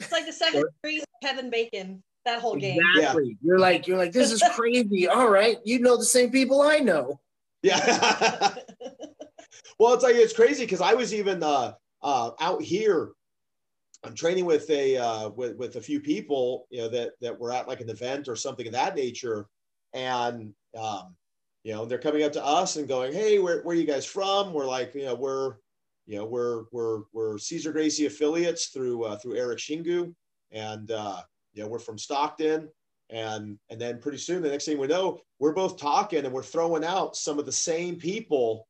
[0.00, 2.78] It's like the seven degrees of Kevin Bacon, that whole game.
[2.96, 3.36] exactly.
[3.42, 5.08] You're like, you're like, this is crazy.
[5.08, 5.58] All right.
[5.64, 7.20] You know the same people I know.
[7.66, 8.54] Yeah.
[9.78, 13.10] well, it's like it's crazy because I was even uh, uh, out here.
[14.04, 17.52] I'm training with a uh, with with a few people, you know, that that were
[17.52, 19.48] at like an event or something of that nature,
[19.92, 21.16] and um,
[21.64, 24.06] you know, they're coming up to us and going, "Hey, where where are you guys
[24.06, 25.56] from?" We're like, you know, we're
[26.06, 30.14] you know, we're we're we're Cesar Gracie affiliates through uh, through Eric Shingu,
[30.52, 31.20] and uh,
[31.52, 32.68] you know, we're from Stockton,
[33.10, 36.42] and and then pretty soon, the next thing we know, we're both talking and we're
[36.42, 38.66] throwing out some of the same people.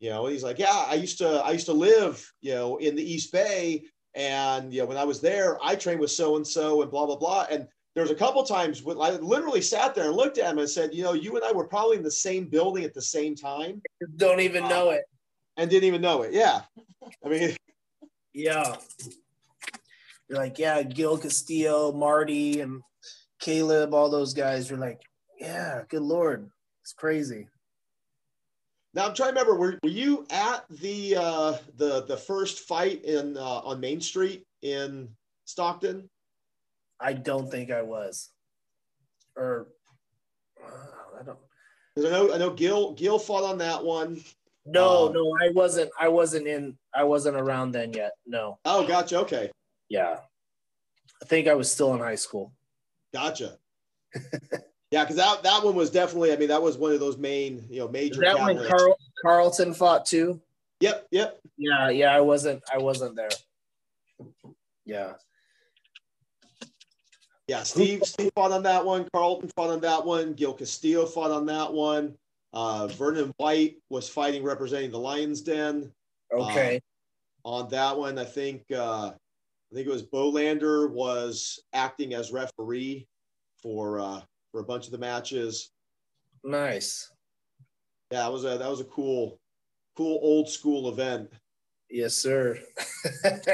[0.00, 2.76] You know, and he's like, "Yeah, I used to I used to live, you know,
[2.76, 6.36] in the East Bay, and you know, when I was there, I trained with so
[6.36, 9.60] and so, and blah blah blah." And there was a couple times when I literally
[9.60, 11.96] sat there and looked at him and said, "You know, you and I were probably
[11.96, 13.82] in the same building at the same time,
[14.16, 15.02] Don't even know it.
[15.56, 16.60] and didn't even know it." Yeah,
[17.24, 17.56] I mean,
[18.34, 18.76] Yeah.
[20.28, 22.82] You're like, yeah, Gil Castillo, Marty, and
[23.40, 24.68] Caleb, all those guys.
[24.68, 25.00] You're like,
[25.40, 26.48] yeah, good lord,
[26.82, 27.48] it's crazy.
[28.94, 29.54] Now I'm trying to remember.
[29.58, 34.44] Were, were you at the uh, the the first fight in uh, on Main Street
[34.62, 35.08] in
[35.44, 36.08] Stockton?
[36.98, 38.30] I don't think I was,
[39.36, 39.68] or
[40.64, 41.38] uh, I don't.
[41.98, 44.20] I know I know Gil Gil fought on that one.
[44.66, 45.90] No, Uh, no, I wasn't.
[46.00, 46.76] I wasn't in.
[46.94, 48.12] I wasn't around then yet.
[48.26, 48.58] No.
[48.64, 49.18] Oh, gotcha.
[49.20, 49.50] Okay,
[49.88, 50.18] Yeah.
[51.22, 52.52] I think I was still in high school.
[53.12, 53.58] Gotcha.
[54.90, 56.32] yeah, because that that one was definitely.
[56.32, 58.24] I mean, that was one of those main you know major.
[58.24, 58.66] Is that when.
[58.68, 60.40] Carl Carlton fought too?
[60.80, 61.40] Yep, yep.
[61.56, 62.14] Yeah, yeah.
[62.14, 62.62] I wasn't.
[62.72, 63.30] I wasn't there.
[64.84, 65.14] Yeah.
[67.48, 69.08] Yeah, Steve Steve fought on that one.
[69.12, 70.34] Carlton fought on that one.
[70.34, 72.14] Gil Castillo fought on that one.
[72.52, 75.90] Uh, Vernon White was fighting representing the Lions Den.
[76.32, 76.80] Okay.
[77.44, 78.18] on that one.
[78.18, 79.12] I think uh,
[79.70, 83.06] I think it was Bolander was acting as referee
[83.62, 85.70] for uh, for a bunch of the matches.
[86.44, 87.10] nice.
[88.10, 89.38] Yeah, that was a that was a cool
[89.96, 91.30] cool old school event.
[91.90, 92.58] Yes, sir.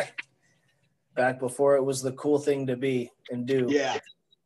[1.17, 3.67] Back before it was the cool thing to be and do.
[3.69, 3.99] Yeah.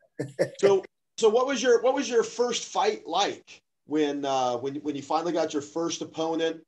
[0.58, 0.84] so
[1.18, 5.02] so what was your what was your first fight like when uh, when when you
[5.02, 6.62] finally got your first opponent?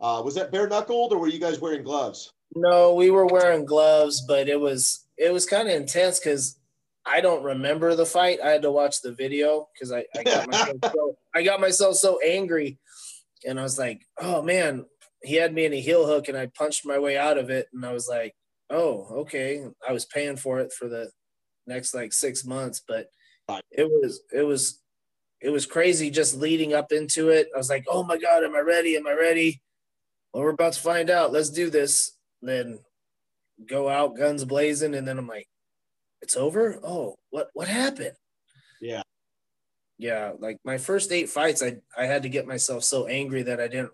[0.00, 2.32] Uh, was that bare knuckled or were you guys wearing gloves?
[2.56, 6.58] No, we were wearing gloves, but it was it was kind of intense because
[7.04, 8.40] I don't remember the fight.
[8.42, 11.96] I had to watch the video because I, I got myself so I got myself
[11.96, 12.78] so angry,
[13.46, 14.86] and I was like, "Oh man!"
[15.22, 17.68] He had me in a heel hook, and I punched my way out of it,
[17.74, 18.34] and I was like,
[18.70, 21.10] "Oh, okay." I was paying for it for the
[21.66, 23.10] next like six months, but
[23.70, 24.80] it was it was
[25.42, 27.48] it was crazy just leading up into it.
[27.54, 28.96] I was like, "Oh my god, am I ready?
[28.96, 29.60] Am I ready?"
[30.32, 31.32] Well, we're about to find out.
[31.32, 32.15] Let's do this.
[32.42, 32.78] Then
[33.68, 35.48] go out guns blazing, and then I'm like,
[36.22, 38.16] "It's over." Oh, what what happened?
[38.80, 39.02] Yeah.
[39.98, 43.60] Yeah, like my first eight fights, I I had to get myself so angry that
[43.60, 43.92] I didn't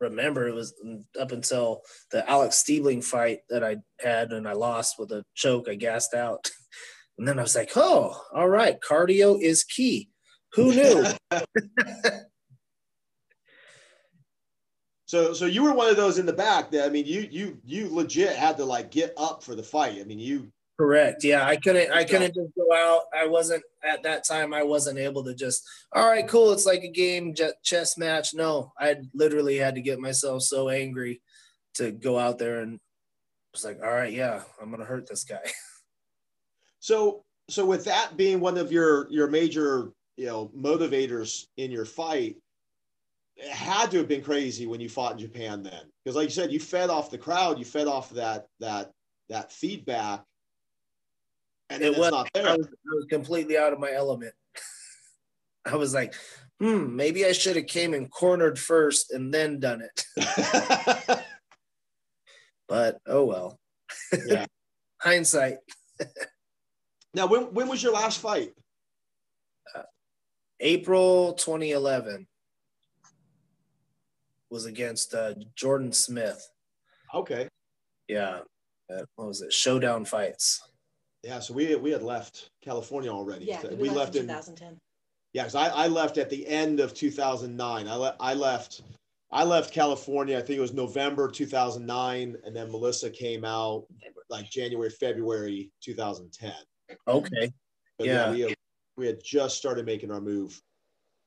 [0.00, 0.46] remember.
[0.46, 0.74] It was
[1.18, 5.68] up until the Alex Stiebling fight that I had, and I lost with a choke.
[5.68, 6.50] I gassed out,
[7.18, 10.10] and then I was like, "Oh, all right, cardio is key."
[10.54, 11.06] Who knew?
[15.12, 17.58] So so you were one of those in the back that I mean you you
[17.66, 20.00] you legit had to like get up for the fight.
[20.00, 21.22] I mean you Correct.
[21.22, 21.92] Yeah, I couldn't.
[21.92, 23.02] I couldn't just go out.
[23.14, 24.54] I wasn't at that time.
[24.54, 25.68] I wasn't able to just.
[25.92, 26.50] All right, cool.
[26.52, 28.32] It's like a game chess match.
[28.32, 31.20] No, I literally had to get myself so angry
[31.74, 32.80] to go out there and
[33.52, 35.44] was like, all right, yeah, I'm gonna hurt this guy.
[36.80, 41.84] So so with that being one of your your major you know motivators in your
[41.84, 42.38] fight,
[43.42, 46.30] it had to have been crazy when you fought in Japan then because like you
[46.30, 48.92] said you fed off the crowd, you fed off that that
[49.28, 50.22] that feedback,
[51.68, 54.34] and It was- not I was, I was completely out of my element.
[55.64, 56.14] I was like,
[56.60, 60.04] hmm, maybe I should have came and cornered first and then done it.
[62.68, 63.58] But oh well.
[64.26, 64.46] Yeah.
[65.02, 65.58] Hindsight.
[67.12, 68.52] now when when was your last fight?
[70.58, 72.26] April 2011
[74.52, 76.46] was against uh, Jordan Smith.
[77.14, 77.48] Okay,
[78.06, 78.40] Yeah.
[78.92, 79.52] Uh, what was it?
[79.52, 80.60] Showdown fights.
[81.22, 81.38] yeah.
[81.40, 83.46] So we we had left California already.
[83.46, 84.78] Yeah, So we, left, in in 2010.
[85.32, 87.88] Yeah, because I, I left at the end of 2009.
[87.88, 88.82] I, le- I left
[89.30, 90.36] I left California.
[90.38, 93.86] I think it was November 2009, and then Melissa came out
[94.28, 96.52] like January February 2010.
[97.08, 97.50] Okay.
[97.96, 98.30] But Yeah.
[98.30, 98.54] we had,
[98.98, 100.60] we had just started making our move,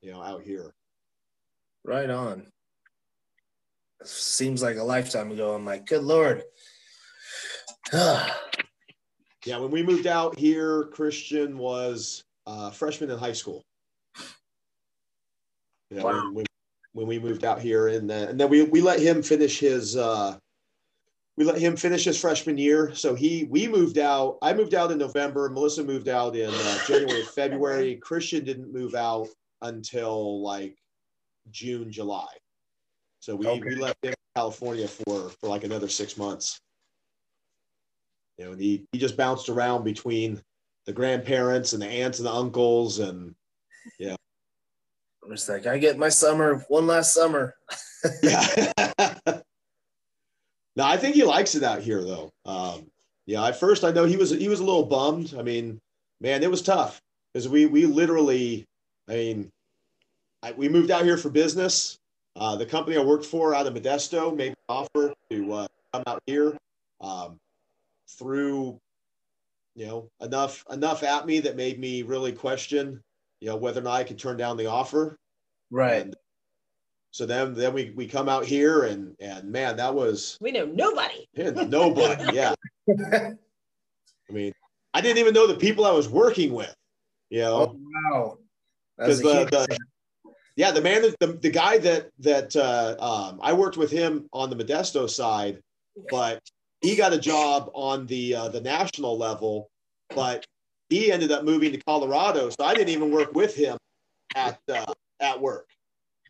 [0.01, 0.75] you know, out here.
[1.83, 2.51] Right on.
[4.03, 5.53] Seems like a lifetime ago.
[5.53, 6.43] I'm like, good Lord.
[9.45, 13.63] Yeah, when we moved out here, Christian was uh, freshman in high school.
[15.91, 16.31] You know, Wow.
[16.34, 16.45] when,
[16.93, 19.95] when, we moved out here, and then, and then we, we let him finish his
[19.95, 20.36] uh,
[21.38, 22.95] we let him finish his freshman year.
[22.95, 24.38] So he we moved out.
[24.41, 25.49] I moved out in November.
[25.49, 27.95] Melissa moved out in uh, January, February.
[27.97, 29.27] Christian didn't move out
[29.62, 30.77] until like
[31.51, 32.27] June, July.
[33.25, 36.61] So we, we left him in California for for like another six months.
[38.38, 40.39] You know, and he he just bounced around between
[40.85, 43.33] the grandparents and the aunts and the uncles and
[43.97, 44.15] yeah.
[45.23, 47.55] I'm just like, I get my summer, one last summer.
[48.21, 49.15] yeah.
[49.25, 52.29] no, I think he likes it out here though.
[52.45, 52.91] Um,
[53.25, 55.33] yeah, at first I know he was he was a little bummed.
[55.35, 55.81] I mean,
[56.21, 57.01] man, it was tough
[57.33, 58.67] because we we literally,
[59.09, 59.51] I mean,
[60.43, 61.97] I, we moved out here for business.
[62.37, 66.03] Uh, the company I worked for out of Modesto made an offer to uh, come
[66.05, 66.57] out here
[66.99, 67.37] um,
[68.17, 68.77] through,
[69.75, 73.01] you know, enough enough at me that made me really question,
[73.39, 75.15] you know, whether or not I could turn down the offer.
[75.71, 76.01] Right.
[76.01, 76.15] And
[77.11, 80.65] so then then we we come out here and and man, that was We know
[80.65, 81.25] nobody.
[81.37, 82.35] nobody.
[82.35, 82.53] Yeah.
[82.89, 84.51] I mean,
[84.93, 86.75] I didn't even know the people I was working with.
[87.29, 87.79] You know, Oh
[88.11, 88.37] wow.
[88.97, 89.77] That's because a the, huge the
[90.55, 94.49] Yeah, the man, the, the guy that that uh, um, I worked with him on
[94.49, 95.61] the Modesto side,
[96.09, 96.41] but
[96.81, 99.69] he got a job on the uh, the national level,
[100.15, 100.45] but
[100.89, 103.77] he ended up moving to Colorado, so I didn't even work with him
[104.35, 105.67] at uh, at work.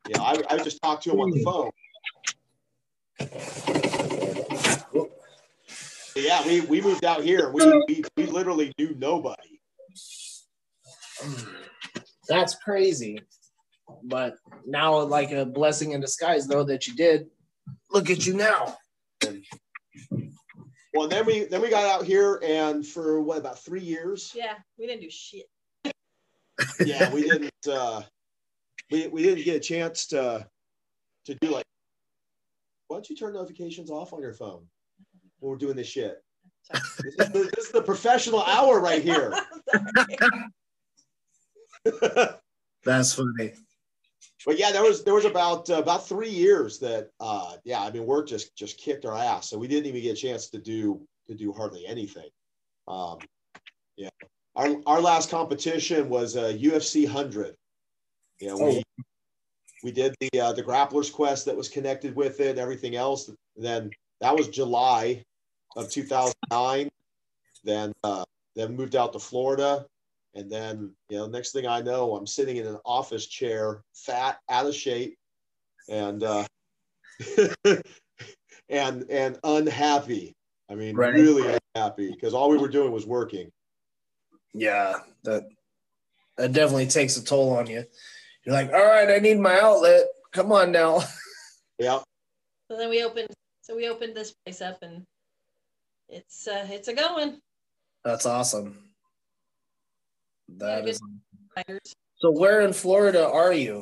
[0.08, 1.72] You know, I, I just talked to him on the phone.
[6.16, 7.52] Yeah, we, we moved out here.
[7.52, 9.60] We, we we literally knew nobody.
[12.28, 13.20] That's crazy.
[14.04, 17.28] But now, like a blessing in disguise, though, that you did.
[17.92, 18.78] Look at you now.
[20.94, 24.32] Well, then we then we got out here, and for what about three years?
[24.36, 25.46] Yeah, we didn't do shit.
[26.86, 27.52] Yeah, we didn't.
[27.70, 28.02] uh
[28.90, 30.48] We we didn't get a chance to
[31.26, 31.66] to do like.
[32.88, 34.68] Why don't you turn notifications off on your phone
[35.40, 36.24] when we're doing this shit?
[36.72, 39.34] This is the, this is the professional hour right here.
[42.86, 43.54] That's funny.
[44.46, 47.92] But yeah, there was there was about uh, about three years that uh yeah, I
[47.92, 50.60] mean work just just kicked our ass, so we didn't even get a chance to
[50.60, 52.30] do to do hardly anything.
[52.88, 53.18] Um,
[53.98, 54.10] yeah,
[54.56, 57.56] our our last competition was a UFC hundred.
[58.40, 58.84] Yeah, we
[59.84, 63.30] we did the uh, the Grappler's Quest that was connected with it, and everything else.
[63.56, 63.90] then
[64.22, 65.24] that was July
[65.76, 66.90] of 2009.
[67.64, 68.24] Then uh,
[68.56, 69.86] then moved out to Florida,
[70.36, 74.38] and then, you know, next thing I know, I'm sitting in an office chair, fat,
[74.50, 75.18] out of shape,
[75.90, 76.46] and uh,
[78.70, 80.36] and and unhappy.
[80.70, 81.14] I mean, Right.
[81.14, 83.50] really unhappy because all we were doing was working.
[84.54, 85.48] Yeah, that
[86.38, 87.86] that definitely takes a toll on you.
[88.46, 90.06] You're like, all right, I need my outlet.
[90.34, 91.02] Come on now.
[91.78, 92.00] Yeah,
[92.72, 93.28] So then we opened.
[93.62, 95.04] So we opened this place up, and
[96.08, 97.40] it's uh, it's a going.
[98.06, 98.85] That's awesome.
[100.50, 101.00] That Yeah, is.
[101.56, 101.96] Fighters.
[102.16, 103.82] So where in Florida are you?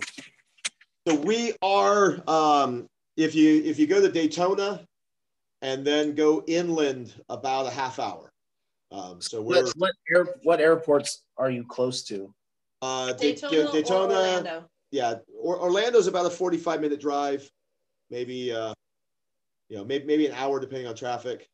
[1.07, 2.21] so we are.
[2.29, 4.85] Um, if you if you go to Daytona,
[5.61, 8.31] and then go inland about a half hour.
[8.91, 12.33] Um, so we're What what, air, what airports are you close to?
[12.81, 14.65] uh, Daytona, Daytona, or Orlando.
[14.91, 17.49] yeah, or, Orlando's about a 45 minute drive,
[18.11, 18.73] maybe, uh,
[19.69, 21.47] you know, maybe, maybe an hour depending on traffic.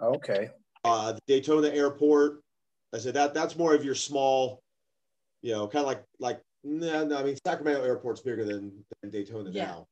[0.00, 0.50] Okay.
[0.84, 2.42] Uh, Daytona airport,
[2.94, 4.62] I said that that's more of your small,
[5.42, 8.72] you know, kind of like, like, no, no, I mean, Sacramento airport's bigger than,
[9.02, 9.64] than Daytona Yeah.
[9.66, 9.86] now.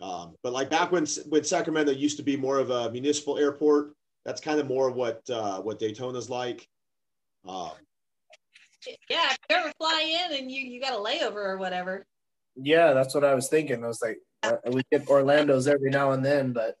[0.00, 3.92] Um, but like back when, when Sacramento used to be more of a municipal airport,
[4.24, 6.68] that's kind of more what, uh, what Daytona's like.
[7.46, 7.72] Um,
[9.10, 12.06] Yeah, if you ever fly in and you you got a layover or whatever.
[12.56, 13.84] Yeah, that's what I was thinking.
[13.84, 16.76] I was like, uh, we get Orlando's every now and then, but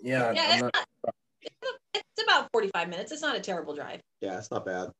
[0.00, 1.54] yeah, Yeah, it's, not, not, it's,
[1.94, 3.12] it's about forty five minutes.
[3.12, 4.00] It's not a terrible drive.
[4.20, 4.90] yeah, it's not bad.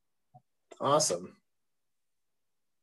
[0.80, 1.36] Awesome.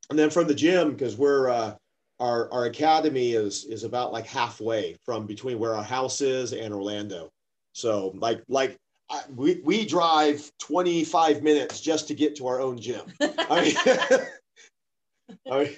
[0.09, 1.75] and then from the gym because we're uh,
[2.19, 6.73] our our academy is is about like halfway from between where our house is and
[6.73, 7.29] Orlando.
[7.73, 8.77] So like like
[9.09, 13.01] I, we we drive 25 minutes just to get to our own gym.
[13.21, 14.19] I mean,
[15.51, 15.75] I mean,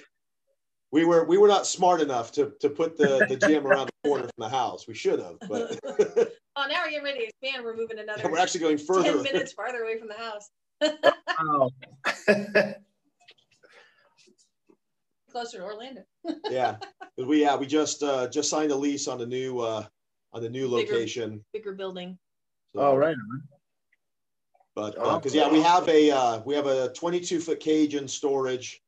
[0.92, 4.08] we were we were not smart enough to to put the the gym around the
[4.08, 4.88] corner from the house.
[4.88, 7.64] We should have, but oh, now we're getting ready to expand.
[7.64, 9.12] We're moving another we're actually going further.
[9.12, 10.48] ten minutes farther away from the house,
[10.82, 11.70] Wow.
[15.30, 16.02] closer to Orlando.
[16.50, 16.76] yeah,
[17.16, 19.84] 'Cause we yeah we just uh, just signed a lease on the new uh,
[20.32, 21.44] on the new location.
[21.52, 22.18] Bigger building.
[22.74, 23.14] So- All right.
[23.16, 23.42] on.
[24.74, 25.16] But Oh.
[25.18, 28.80] because yeah, we have a uh, we have a 22 foot cage in storage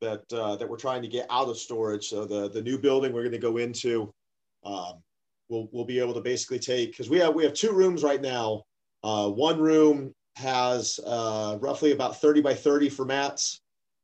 [0.00, 2.08] that uh, that we're trying to get out of storage.
[2.08, 4.12] So the the new building we're going to go into,
[4.64, 5.02] um,
[5.48, 8.20] we'll we'll be able to basically take because we have we have two rooms right
[8.22, 8.62] now.
[9.02, 13.60] Uh, one room has uh, roughly about 30 by 30 for mats,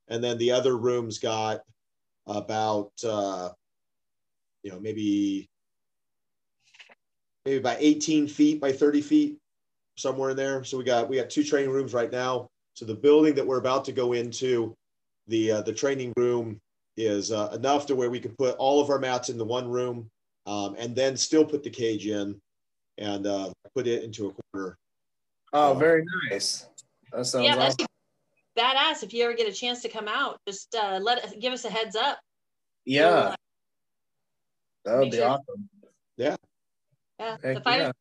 [0.09, 1.63] and then the other room's got
[2.27, 3.51] about uh,
[4.63, 5.49] you know maybe
[7.45, 9.39] maybe about 18 feet by 30 feet
[9.97, 10.65] somewhere in there.
[10.65, 12.49] So we got we got two training rooms right now.
[12.75, 14.75] So the building that we're about to go into,
[15.27, 16.61] the uh, the training room
[16.97, 19.69] is uh, enough to where we can put all of our mats in the one
[19.69, 20.09] room,
[20.47, 22.41] um, and then still put the cage in,
[22.99, 24.77] and uh, put it into a corner.
[25.53, 26.67] Oh, very nice.
[27.13, 27.87] That sounds yeah, that's awesome.
[28.57, 29.03] badass.
[29.03, 31.65] If you ever get a chance to come out, just uh, let us give us
[31.65, 32.19] a heads up.
[32.85, 33.35] Yeah,
[34.85, 35.69] that would be sure- awesome.
[36.17, 36.37] Yeah,
[37.19, 37.93] Heck the fighters.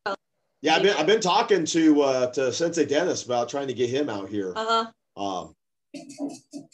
[0.61, 3.89] Yeah, I've been I've been talking to uh, to Sensei Dennis about trying to get
[3.89, 4.53] him out here.
[4.55, 5.21] Uh huh.
[5.21, 5.55] Um,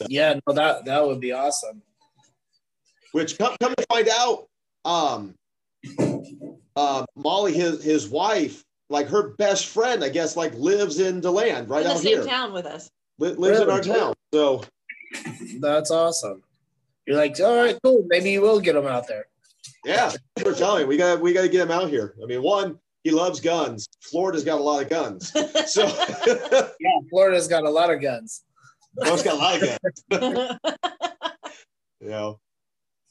[0.09, 1.81] Yeah, no, that that would be awesome.
[3.13, 4.47] which come, come to find out,
[4.83, 5.35] um,
[6.75, 11.69] uh, Molly, his his wife, like her best friend, I guess, like lives in DeLand,
[11.69, 12.25] right in the out same here.
[12.25, 12.89] town with us.
[13.19, 14.13] Li- lives in our town.
[14.33, 14.63] So
[15.59, 16.43] That's awesome.
[17.05, 18.03] You're like, all right, cool.
[18.07, 19.25] Maybe you will get him out there.
[19.85, 20.11] Yeah,
[20.43, 22.15] we're telling you, we got we got to get him out here.
[22.21, 23.87] I mean, one, he loves guns.
[24.01, 25.31] Florida's got a lot of guns,
[25.67, 25.85] so
[26.79, 28.43] Yeah, Florida's got a lot of guns.
[28.97, 29.79] most got a lot of
[30.11, 30.59] guns.
[32.01, 32.39] You know,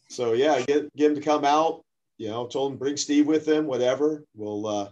[0.09, 1.83] so yeah, get get him to come out.
[2.19, 3.67] You know, told him bring Steve with him.
[3.67, 4.89] Whatever, we'll uh,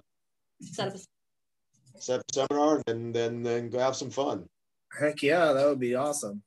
[0.63, 4.49] Set up a- set up a seminar and then then go have some fun.
[4.99, 6.43] Heck yeah, that would be awesome.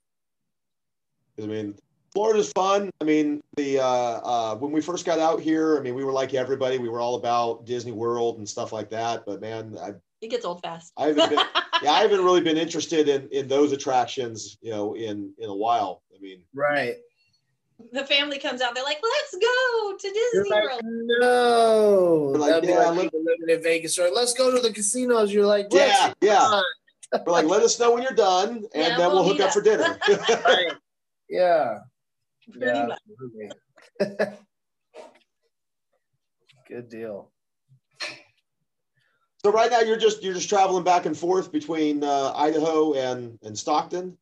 [1.41, 1.76] I mean,
[2.13, 2.89] Florida's fun.
[3.01, 6.13] I mean, the uh, uh, when we first got out here, I mean, we were
[6.13, 6.78] like everybody.
[6.78, 9.26] We were all about Disney World and stuff like that.
[9.26, 10.93] But man, I, it gets old fast.
[10.97, 11.39] I haven't been,
[11.84, 15.55] yeah, I haven't really been interested in in those attractions, you know, in in a
[15.55, 16.03] while.
[16.16, 16.95] I mean, Right.
[17.91, 18.73] The family comes out.
[18.76, 22.32] They're like, "Let's go to You're Disney like, World." no.
[22.34, 23.99] We're like, That'd be yeah, like living in Vegas.
[23.99, 25.34] Or let's go to the casinos.
[25.34, 26.34] You're like, yeah, yeah.
[27.13, 27.26] not.
[27.26, 29.47] We're like, let us know when you're done, and Yeah, then we'll, we'll hook up
[29.47, 29.53] up.
[29.53, 29.97] for dinner.
[30.09, 30.71] Right.
[31.30, 31.80] Yeah.
[32.51, 32.95] Pretty yeah,
[36.67, 37.32] Good deal.
[39.43, 43.38] so right now, you're just you're just traveling back and forth between uh, Idaho and
[43.43, 44.17] and Stockton.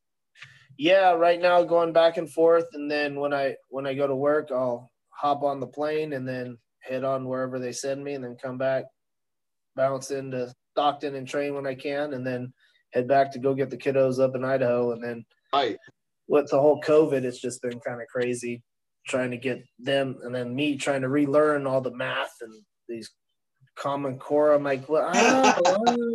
[0.77, 4.15] Yeah, right now going back and forth, and then when I when I go to
[4.15, 8.23] work, I'll hop on the plane and then head on wherever they send me, and
[8.23, 8.85] then come back,
[9.75, 12.53] bounce into Stockton and train when I can, and then
[12.91, 15.77] head back to go get the kiddos up in Idaho, and then Right.
[16.27, 18.63] with the whole COVID, it's just been kind of crazy
[19.05, 23.11] trying to get them and then me trying to relearn all the math and these
[23.75, 24.53] common core.
[24.53, 25.53] I'm like, what oh,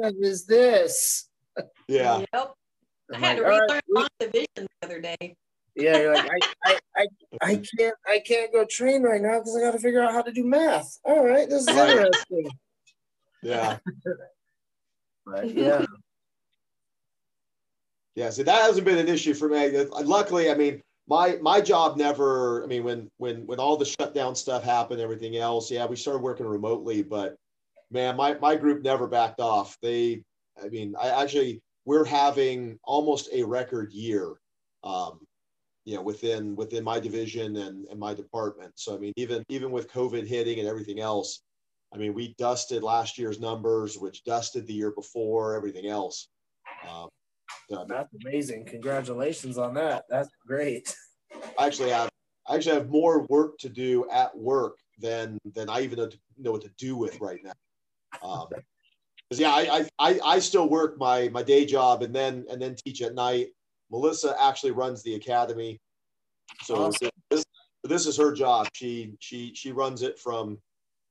[0.01, 1.29] what is this?
[1.89, 2.25] Yeah.
[2.33, 2.53] Yep.
[3.13, 5.37] I I'm had to like, all right, relearn long division the other day.
[5.75, 6.31] yeah, you're like,
[6.65, 7.07] I, I, I,
[7.43, 10.23] I can't, I can't go train right now because I got to figure out how
[10.23, 10.99] to do math.
[11.05, 11.91] All right, this is Right.
[11.91, 12.51] interesting.
[13.43, 13.79] Yeah.
[15.27, 15.85] But yeah,
[18.15, 19.71] Yeah, so that hasn't been an issue for me.
[20.03, 22.65] Luckily, I mean, my my job never.
[22.65, 26.21] I mean, when when when all the shutdown stuff happened, everything else, yeah, we started
[26.21, 27.03] working remotely.
[27.05, 27.37] But
[27.93, 29.79] man, my my group never backed off.
[29.83, 30.25] They,
[30.61, 34.35] I mean, I actually we're having almost a record year,
[34.85, 35.21] um,
[35.87, 38.73] you know, within within my division and and my department.
[38.75, 41.41] So I mean, even even with COVID hitting and everything else,
[41.95, 46.29] I mean, we dusted last year's numbers, which dusted the year before, everything else.
[46.87, 47.09] Um,
[47.71, 48.67] so, that's amazing.
[48.67, 50.05] Congratulations on that.
[50.11, 50.95] That's great.
[51.59, 52.11] I actually have
[52.47, 56.19] I actually have more work to do at work than than I even know, to,
[56.37, 57.53] know what to do with right now.
[58.23, 58.49] Um,
[59.31, 62.61] 'cause, yeah, I, I I I still work my my day job and then and
[62.61, 63.49] then teach at night.
[63.91, 65.81] Melissa actually runs the academy,
[66.63, 67.11] so Awesome.
[67.31, 67.45] this
[67.85, 68.69] this is her job.
[68.75, 70.59] She she she runs it from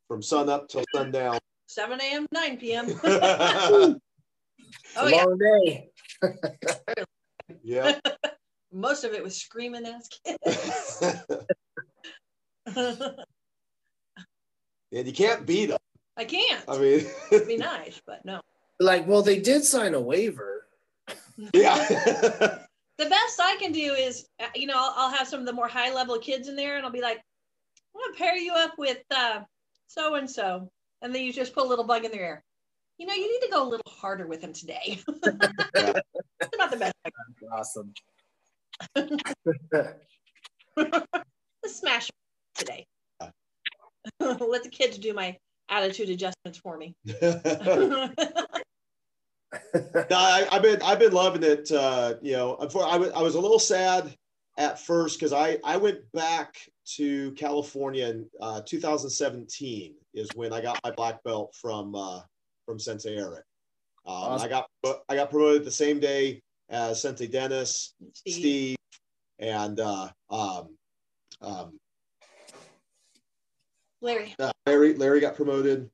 [0.07, 1.39] from sun up till sundown.
[1.69, 2.87] 7 a.m., 9 p.m.
[3.03, 3.95] oh,
[4.69, 5.15] It's a yeah.
[5.17, 5.89] long day.
[7.61, 7.99] yeah.
[8.71, 11.03] Most of it was screaming ass kids.
[14.91, 15.77] and you can't beat them.
[16.17, 16.63] I can't.
[16.67, 18.41] I mean, It'd be nice, but no.
[18.79, 20.67] Like, well, they did sign a waiver.
[21.53, 21.87] yeah.
[22.97, 25.67] The best I can do is, you know, I'll, I'll have some of the more
[25.67, 28.73] high level kids in there and I'll be like, I'm going to pair you up
[28.79, 28.97] with
[29.87, 30.71] so and so.
[31.01, 32.43] And then you just put a little bug in their ear.
[32.97, 34.99] You know, you need to go a little harder with him today.
[35.75, 35.93] Yeah.
[36.39, 36.93] That's about the best.
[37.05, 37.09] I
[37.51, 37.93] Awesome.
[40.75, 42.09] Let's smash
[42.55, 42.85] today.
[44.19, 45.37] Let the kids do my
[45.69, 46.95] attitude adjustments for me.
[49.73, 51.71] no, I, I've been I've been loving it.
[51.71, 54.13] Uh, you know, unfor- I was I was a little sad
[54.57, 56.55] at first because I I went back
[56.95, 62.21] to California in uh, 2017 is when I got my black belt from uh,
[62.65, 63.43] from Sensei Eric.
[64.05, 64.45] Um, Awesome.
[64.45, 64.69] I got
[65.09, 68.33] I got promoted the same day as Sensei Dennis, Steve.
[68.33, 68.77] Steve,
[69.39, 70.69] and uh, um,
[71.41, 71.79] um,
[74.01, 74.35] Larry.
[74.39, 75.89] uh, Larry Larry got promoted.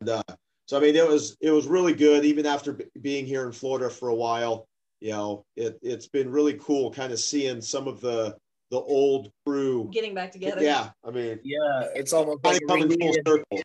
[0.00, 0.22] And, uh,
[0.66, 2.24] so I mean, it was it was really good.
[2.24, 4.66] Even after b- being here in Florida for a while,
[5.00, 8.36] you know, it it's been really cool, kind of seeing some of the
[8.70, 9.88] the old crew.
[9.92, 10.62] Getting back together.
[10.62, 13.62] Yeah, I mean, Yeah, it's almost like coming full circle.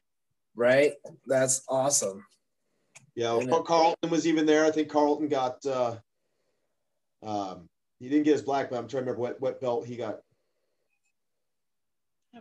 [0.56, 0.94] right?
[1.28, 2.26] That's awesome.
[3.16, 4.66] Yeah, know, And Car- it- Carlton was even there.
[4.66, 5.64] I think Carlton got.
[5.66, 5.98] Uh,
[7.22, 7.68] um,
[8.00, 8.82] he didn't get his black belt.
[8.84, 10.20] I'm trying to remember what what belt he got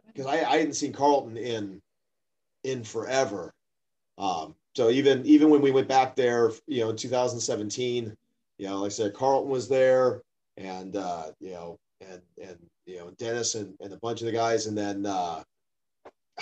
[0.07, 1.80] because I, I hadn't seen Carlton in
[2.64, 3.53] in forever.
[4.18, 8.16] Um, so even even when we went back there, you know, in 2017,
[8.59, 10.22] you know, like I said, Carlton was there,
[10.57, 14.32] and uh, you know, and and you know, Dennis and, and a bunch of the
[14.32, 15.43] guys, and then uh,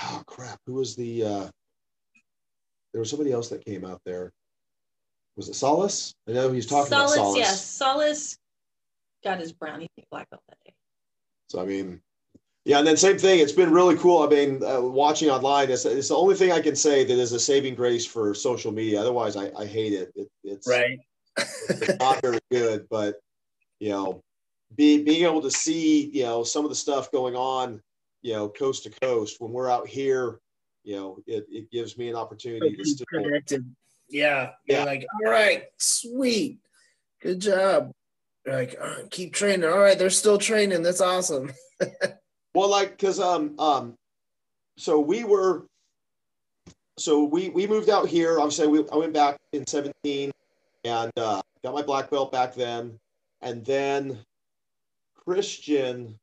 [0.02, 1.24] oh crap, who was the?
[1.24, 1.48] Uh,
[2.92, 4.32] there was somebody else that came out there.
[5.36, 6.14] Was it Solace?
[6.28, 7.38] I know he was talking Solace, about Solace.
[7.38, 7.64] yes.
[7.64, 8.38] Solace
[9.22, 10.74] got his brownie black belt that day.
[11.48, 12.00] So I mean,
[12.64, 13.40] yeah, and then same thing.
[13.40, 14.22] It's been really cool.
[14.22, 15.70] I mean, uh, watching online.
[15.70, 18.70] It's, it's the only thing I can say that is a saving grace for social
[18.70, 19.00] media.
[19.00, 20.12] Otherwise, I, I hate it.
[20.14, 20.98] it it's right.
[21.36, 22.86] it's not very good.
[22.90, 23.16] But
[23.78, 24.22] you know,
[24.76, 27.80] be, being able to see you know some of the stuff going on,
[28.22, 30.38] you know, coast to coast when we're out here,
[30.84, 33.64] you know, it, it gives me an opportunity to still connected.
[34.08, 34.50] Yeah.
[34.66, 34.84] Yeah.
[34.84, 36.58] Like, all right, sweet.
[37.22, 37.92] Good job.
[38.44, 39.68] You're like, right, keep training.
[39.68, 40.82] All right, they're still training.
[40.82, 41.52] That's awesome.
[42.54, 43.94] Well, like, cause um um,
[44.76, 45.66] so we were,
[46.98, 48.38] so we we moved out here.
[48.38, 50.32] Obviously, we, I went back in seventeen,
[50.84, 52.98] and uh, got my black belt back then,
[53.42, 54.18] and then
[55.14, 56.18] Christian.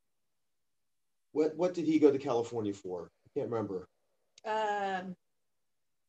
[1.32, 3.10] What what did he go to California for?
[3.26, 3.88] I can't remember.
[4.46, 5.16] Um,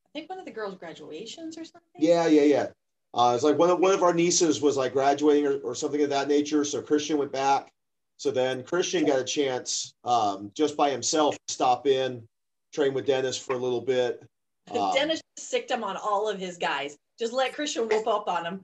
[0.07, 1.83] I think one of the girls' graduations or something.
[1.99, 2.67] Yeah, yeah, yeah.
[3.15, 6.03] Uh, it's like one of one of our nieces was like graduating or, or something
[6.03, 6.65] of that nature.
[6.65, 7.73] So Christian went back.
[8.19, 12.27] So then Christian got a chance um, just by himself to stop in,
[12.75, 14.23] train with Dennis for a little bit.
[14.71, 16.95] Um, Dennis sicked him on all of his guys.
[17.19, 18.61] Just let Christian whoop up on him.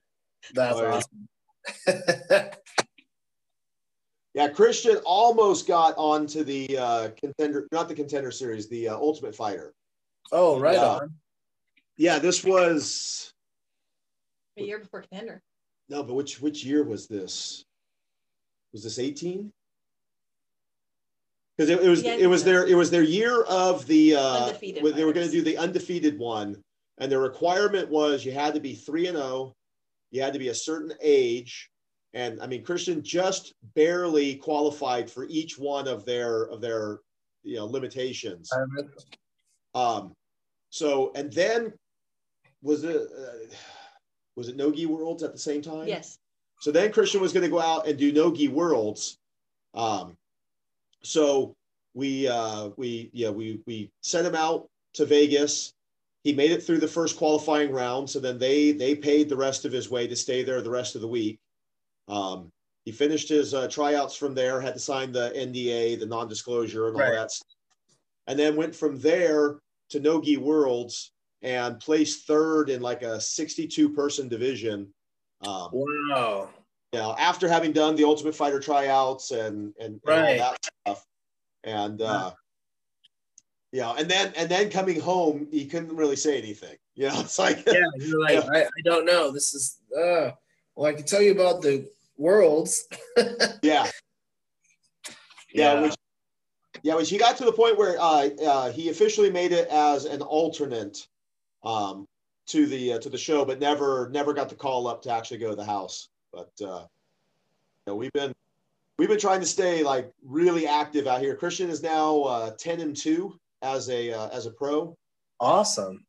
[0.53, 0.83] That's Oh,
[1.87, 1.97] yeah.
[1.97, 2.51] awesome.
[4.35, 9.35] Yeah, Christian almost got onto the uh, contender, not the contender series, the uh, Ultimate
[9.35, 9.73] Fighter.
[10.33, 10.85] oh, right Yeah.
[10.85, 11.15] on.
[11.97, 13.33] Yeah, this was
[14.59, 15.41] A year before contender.
[15.89, 17.65] no, but which which year was this?
[18.75, 19.53] Was this eighteen?
[21.57, 24.47] Because it, it was Yeah, it was their it was their year of the uh,
[24.47, 26.61] Undefeated where they were going to do the undefeated one,
[26.99, 29.55] and the requirement was you had to be three and zero,
[30.11, 31.71] you had to be a certain age,
[32.15, 36.99] and I mean Christian just barely qualified for each one of their of their
[37.45, 38.51] you know limitations.
[39.77, 40.13] Um,
[40.71, 41.73] so and then
[42.61, 43.55] was it uh,
[44.35, 45.87] was it Nogi Worlds at the same time?
[45.87, 46.19] Yes.
[46.61, 49.19] So then Christian was going to go out and do Nogi Worlds.
[49.75, 50.17] Um,
[51.03, 51.55] so
[51.95, 55.73] we uh, we yeah we we sent him out to Vegas.
[56.23, 58.09] He made it through the first qualifying round.
[58.09, 60.95] So then they they paid the rest of his way to stay there the rest
[60.95, 61.39] of the week.
[62.09, 62.51] Um,
[62.85, 64.61] he finished his uh, tryouts from there.
[64.61, 67.13] Had to sign the NDA, the non-disclosure, and all Right.
[67.13, 67.31] that.
[67.31, 67.49] Stuff.
[68.27, 69.59] And then went from there
[69.91, 74.93] to Nogi Worlds and placed third in like a 62 person division.
[75.41, 76.51] Um, Wow.
[76.93, 80.41] you know, after having done the Ultimate Fighter tryouts and and, and Right.
[80.41, 81.07] all that stuff,
[81.65, 82.33] and uh,
[83.73, 86.77] you know, and then and then coming home, he couldn't really say anything.
[86.97, 89.33] You know, it's like Yeah, you're like, I, I don't know.
[89.33, 90.31] This is uh
[90.77, 92.87] well, I can tell you about the worlds.
[93.65, 93.91] yeah,
[95.53, 95.95] yeah, which
[96.85, 100.05] yeah, which he got to the point where uh, uh, he officially made it as
[100.05, 101.05] an alternate
[101.65, 102.07] um,
[102.47, 105.39] to the uh, to the show, but never never got the call up to actually
[105.39, 106.09] go to the house.
[106.33, 106.87] But uh,
[107.87, 108.35] you know, we've been
[108.99, 111.37] we've been trying to stay like really active out here.
[111.37, 114.97] Christian is now uh, ten and two as a uh, as a pro.
[115.41, 116.05] awesome.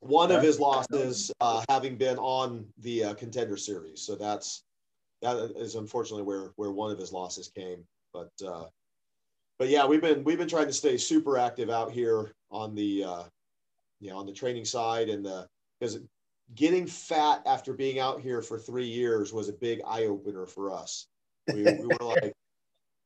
[0.00, 4.64] One of his losses uh, having been on the uh, contender series, so that's
[5.22, 7.84] that is unfortunately where where one of his losses came.
[8.12, 8.64] But uh,
[9.58, 13.04] but yeah, we've been we've been trying to stay super active out here on the
[13.04, 13.22] uh,
[14.04, 15.48] you know on the training side and the
[15.80, 15.98] because
[16.54, 20.70] getting fat after being out here for three years was a big eye opener for
[20.70, 21.06] us.
[21.52, 22.34] We, we were like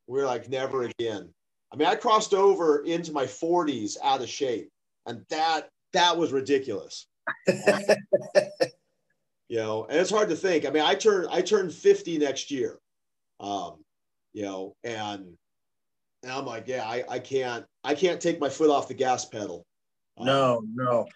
[0.08, 1.32] we were like never again.
[1.72, 4.70] I mean, I crossed over into my 40s out of shape,
[5.06, 7.06] and that that was ridiculous.
[7.46, 7.56] you
[9.50, 10.66] know, and it's hard to think.
[10.66, 12.76] I mean, I turn I turn 50 next year.
[13.38, 13.84] Um,
[14.32, 15.36] you know, and
[16.24, 19.24] and I'm like, yeah, I, I can't I can't take my foot off the gas
[19.24, 19.64] pedal.
[20.18, 21.06] Um, No, no.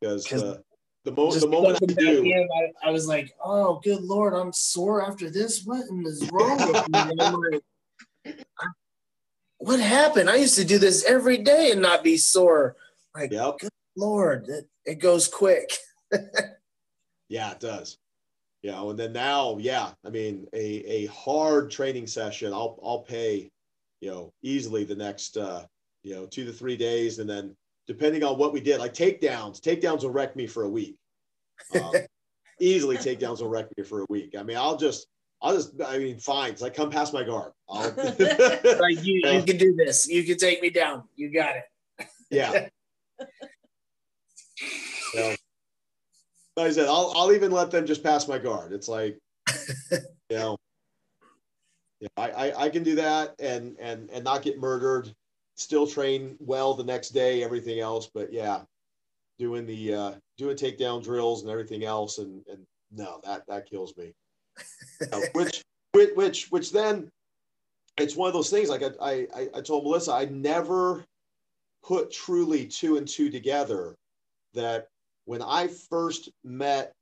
[0.00, 0.58] because 'Cause
[1.04, 2.48] the mo- the moment I do, in,
[2.82, 5.64] I, I was like, oh, good lord, I'm sore after this.
[5.64, 7.00] What is wrong with me?
[7.16, 7.62] Like,
[9.58, 10.28] what happened?
[10.28, 12.76] I used to do this every day and not be sore.
[13.14, 13.56] Like, yep,
[13.96, 15.70] Lord, it, it goes quick.
[17.28, 17.98] yeah, it does.
[18.62, 23.02] You know, and then now, yeah, I mean, a a hard training session, I'll I'll
[23.02, 23.50] pay,
[24.00, 25.64] you know, easily the next uh,
[26.02, 27.56] you know, two to three days, and then
[27.86, 30.96] depending on what we did, like takedowns, takedowns will wreck me for a week.
[31.74, 31.92] Um,
[32.60, 34.34] easily takedowns will wreck me for a week.
[34.38, 35.06] I mean, I'll just,
[35.42, 36.52] I'll just, I mean, fine.
[36.52, 37.52] It's like come past my guard.
[37.68, 40.08] I'll, Like, you, you can do this.
[40.08, 41.04] You can take me down.
[41.14, 42.08] You got it.
[42.30, 42.68] yeah.
[45.12, 45.34] So,
[46.56, 48.72] like I said, I'll, I'll even let them just pass my guard.
[48.72, 49.18] It's like,
[49.90, 50.56] you know,
[52.00, 55.14] yeah, I, I, I can do that and, and, and not get murdered,
[55.56, 58.08] still train well the next day, everything else.
[58.12, 58.60] But yeah,
[59.38, 62.18] doing the, uh, doing takedown drills and everything else.
[62.18, 64.12] And, and no, that, that kills me.
[65.12, 67.10] Uh, which, which, which, which then,
[67.98, 68.68] it's one of those things.
[68.68, 71.04] Like I, I, I told Melissa, I never
[71.82, 73.94] put truly two and two together.
[74.52, 74.88] That
[75.24, 76.92] when I first met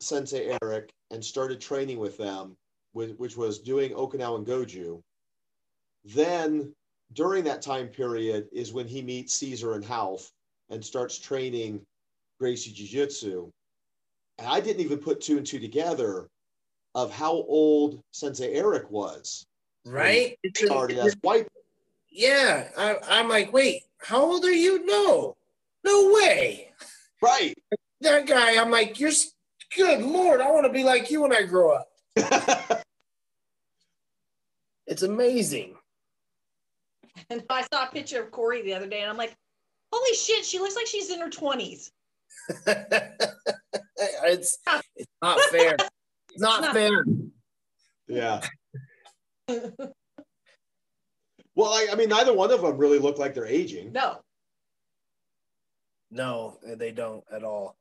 [0.00, 2.56] Sensei Eric and started training with them,
[2.92, 5.02] which was doing Okinawan Goju,
[6.04, 6.72] then
[7.12, 10.30] during that time period is when he meets Cesar and Half
[10.70, 11.80] and starts training
[12.40, 13.50] Gracie Jiu Jitsu.
[14.38, 16.28] And I didn't even put two and two together
[16.94, 19.46] of how old Sensei Eric was.
[19.86, 20.38] Right?
[20.56, 21.46] Started as white.
[22.10, 22.68] Yeah.
[22.76, 24.84] I, I'm like, wait, how old are you?
[24.84, 25.36] No,
[25.84, 26.72] no way.
[27.22, 27.54] Right.
[28.00, 29.12] That guy, I'm like, you're
[29.76, 31.88] good Lord, I want to be like you when I grow up.
[34.86, 35.74] it's amazing.
[37.30, 39.36] And I saw a picture of Corey the other day, and I'm like,
[39.92, 41.90] holy shit, she looks like she's in her 20s.
[44.24, 44.58] it's
[44.96, 45.76] it's not fair.
[46.30, 47.04] It's not, not fair.
[48.08, 48.40] Yeah.
[51.54, 53.92] well, I, I mean, neither one of them really look like they're aging.
[53.92, 54.18] No.
[56.10, 57.76] No, they don't at all.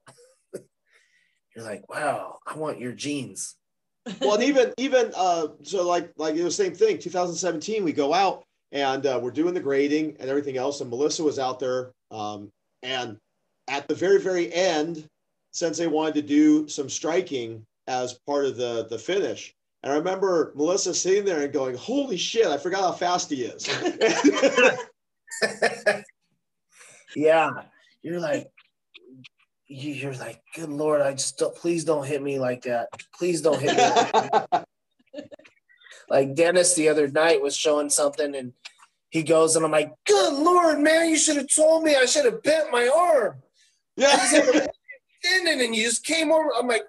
[1.55, 3.55] You're like, wow, I want your jeans.
[4.19, 6.99] well, and even even uh, so, like like it was the same thing.
[6.99, 8.43] 2017, we go out
[8.73, 10.81] and uh, we're doing the grading and everything else.
[10.81, 11.91] And Melissa was out there.
[12.11, 12.49] Um,
[12.81, 13.17] and
[13.69, 15.07] at the very, very end,
[15.51, 19.53] Sensei wanted to do some striking as part of the, the finish.
[19.83, 23.43] And I remember Melissa sitting there and going, Holy shit, I forgot how fast he
[23.43, 23.69] is.
[27.15, 27.51] yeah.
[28.01, 28.49] You're like,
[29.67, 32.87] you're like, good Lord, I just don't, please don't hit me like that.
[33.13, 34.29] Please don't hit me.
[34.51, 34.65] like
[36.21, 38.53] Dennis the other night was showing something and
[39.09, 42.25] he goes and I'm like, good Lord, man, you should have told me I should
[42.25, 43.41] have bent my arm.
[43.95, 44.15] Yeah.
[45.23, 46.49] and you just came over.
[46.57, 46.83] I'm like,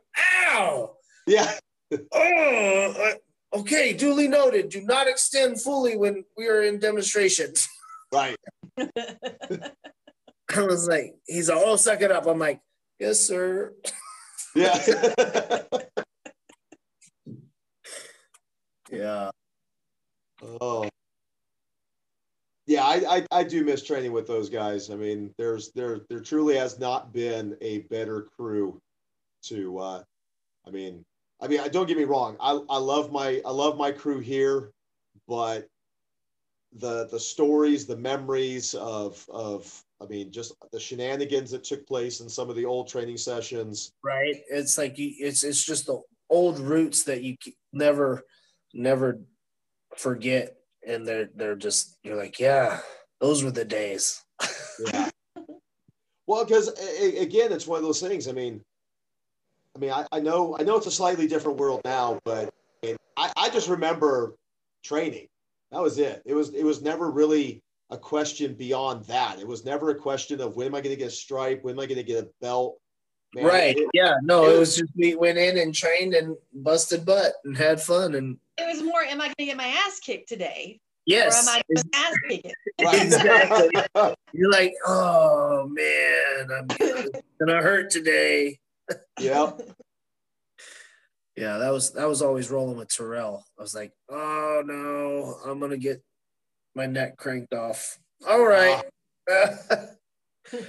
[0.50, 0.96] ow.
[1.26, 1.52] Yeah.
[2.12, 3.12] oh,
[3.54, 4.68] okay, duly noted.
[4.68, 7.68] Do not extend fully when we are in demonstrations.
[8.12, 8.36] Right.
[8.78, 12.26] I was like, he's all oh, suck it up.
[12.26, 12.60] I'm like,
[12.98, 13.72] yes, sir.
[14.54, 14.78] Yeah.
[18.96, 19.30] yeah.
[20.60, 20.88] Oh
[22.66, 24.90] yeah, I, I, I do miss training with those guys.
[24.90, 28.80] I mean, there's there there truly has not been a better crew
[29.44, 29.78] to.
[29.78, 30.02] Uh,
[30.66, 31.04] I mean,
[31.42, 32.36] I mean, I don't get me wrong.
[32.40, 34.70] I, I love my I love my crew here,
[35.28, 35.68] but
[36.78, 42.20] the the stories, the memories of of I mean, just the shenanigans that took place
[42.20, 43.92] in some of the old training sessions.
[44.02, 44.36] Right.
[44.50, 47.36] It's like you, it's it's just the old roots that you
[47.74, 48.24] never
[48.74, 49.20] never
[49.96, 50.56] forget
[50.86, 52.80] and they're they're just you're like, yeah,
[53.20, 54.22] those were the days.
[54.92, 55.10] yeah.
[56.26, 58.28] Well, because again, it's one of those things.
[58.28, 58.62] I mean,
[59.76, 62.48] I mean, I, I know I know it's a slightly different world now, but
[62.82, 64.34] I, mean, I, I just remember
[64.82, 65.28] training.
[65.70, 66.22] That was it.
[66.24, 69.38] It was it was never really a question beyond that.
[69.38, 71.74] It was never a question of when am I going to get a stripe, when
[71.74, 72.78] am I going to get a belt.
[73.34, 73.76] Man, right.
[73.76, 74.14] It, yeah.
[74.22, 77.82] No, it, it was just we went in and trained and busted butt and had
[77.82, 80.80] fun and it was more, am I going to get my ass kicked today?
[81.06, 81.46] Yes.
[81.46, 82.54] Or am I going to ass kick it?
[82.78, 84.14] exactly.
[84.32, 86.66] You're like, oh man, I'm
[87.38, 88.58] gonna hurt today.
[89.20, 89.52] Yeah.
[91.36, 93.44] yeah, that was that was always rolling with Terrell.
[93.58, 96.02] I was like, oh no, I'm gonna get
[96.74, 97.98] my neck cranked off.
[98.28, 98.82] All right.
[99.30, 99.56] Uh.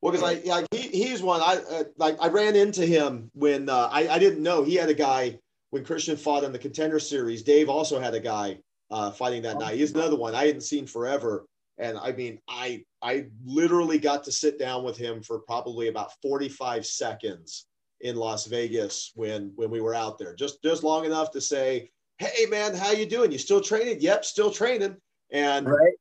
[0.00, 3.68] Well, because I like he he's one I uh, like I ran into him when
[3.68, 6.98] uh, I I didn't know he had a guy when Christian fought in the contender
[6.98, 8.58] series, Dave also had a guy
[8.90, 9.76] uh, fighting that night.
[9.76, 11.46] He's another one I hadn't seen forever.
[11.78, 16.12] And I mean, I I literally got to sit down with him for probably about
[16.22, 17.66] 45 seconds
[18.00, 20.34] in Las Vegas when when we were out there.
[20.34, 23.30] Just just long enough to say, "Hey man, how you doing?
[23.30, 24.96] You still training?" "Yep, still training."
[25.30, 25.94] And right.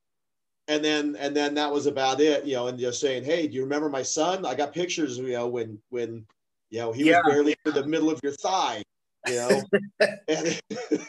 [0.67, 3.55] and then and then that was about it, you know, and just saying, "Hey, do
[3.55, 4.45] you remember my son?
[4.45, 6.25] I got pictures, you know, when when
[6.71, 7.21] you know, he yeah.
[7.23, 8.81] was barely to the middle of your thigh
[9.25, 9.61] you know.
[10.27, 10.61] and,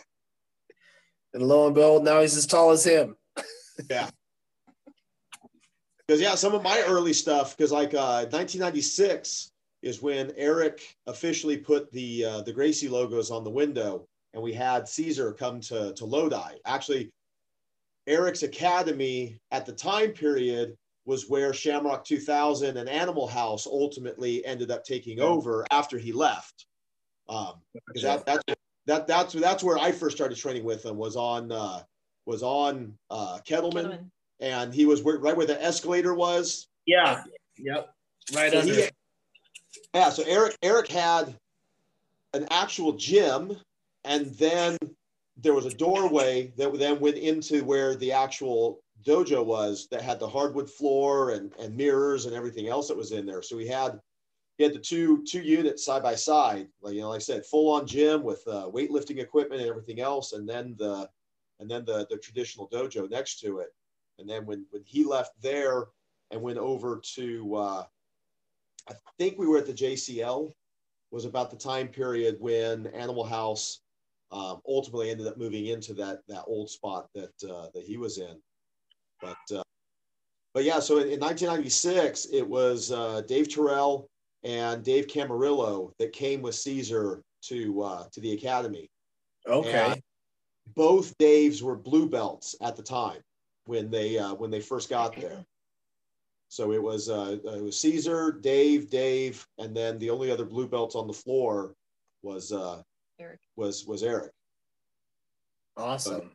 [1.34, 3.16] and lo and behold, now he's as tall as him.
[3.90, 4.08] yeah.
[6.06, 9.50] Because yeah, some of my early stuff, because like uh, 1996
[9.82, 14.52] is when Eric officially put the uh, the Gracie logos on the window, and we
[14.52, 16.56] had Cesar come to to Lodi.
[16.64, 17.10] Actually,
[18.06, 24.70] Eric's academy at the time period was where Shamrock 2000 and Animal House ultimately ended
[24.70, 26.66] up taking over after he left.
[27.28, 27.54] Um,
[27.86, 28.42] because that, that's
[28.86, 31.82] that that's that's where I first started training with him was on uh,
[32.26, 34.10] was on uh, Kettleman, Kettleman,
[34.40, 36.68] and he was right where the escalator was.
[36.86, 37.22] Yeah.
[37.58, 37.90] Yep.
[38.34, 38.74] Right so under.
[38.74, 38.88] He,
[39.94, 40.10] yeah.
[40.10, 41.34] So Eric Eric had
[42.34, 43.56] an actual gym,
[44.04, 44.78] and then
[45.36, 50.18] there was a doorway that then went into where the actual dojo was that had
[50.18, 53.42] the hardwood floor and, and mirrors and everything else that was in there.
[53.42, 54.00] So we had
[54.58, 57.46] we had the two two units side by side, like you know, like I said,
[57.46, 61.08] full on gym with uh, weightlifting equipment and everything else, and then the
[61.60, 63.68] and then the the traditional dojo next to it.
[64.18, 65.86] And then when when he left there
[66.32, 67.84] and went over to, uh,
[68.88, 70.52] I think we were at the JCL,
[71.12, 73.80] was about the time period when Animal House
[74.32, 78.18] um, ultimately ended up moving into that that old spot that uh, that he was
[78.18, 78.40] in.
[79.22, 79.62] But uh,
[80.52, 84.10] but yeah, so in, in 1996, it was uh, Dave Terrell
[84.48, 88.90] and Dave Camarillo that came with Cesar to uh, to the academy.
[89.46, 89.92] Okay.
[89.92, 90.02] And
[90.74, 93.20] both Daves were blue belts at the time
[93.66, 95.44] when they uh, when they first got there.
[96.48, 100.66] So it was uh, it was Cesar, Dave, Dave, and then the only other blue
[100.66, 101.74] belts on the floor
[102.22, 102.82] was uh,
[103.20, 103.40] Eric.
[103.56, 104.32] was was Eric.
[105.76, 106.30] Awesome.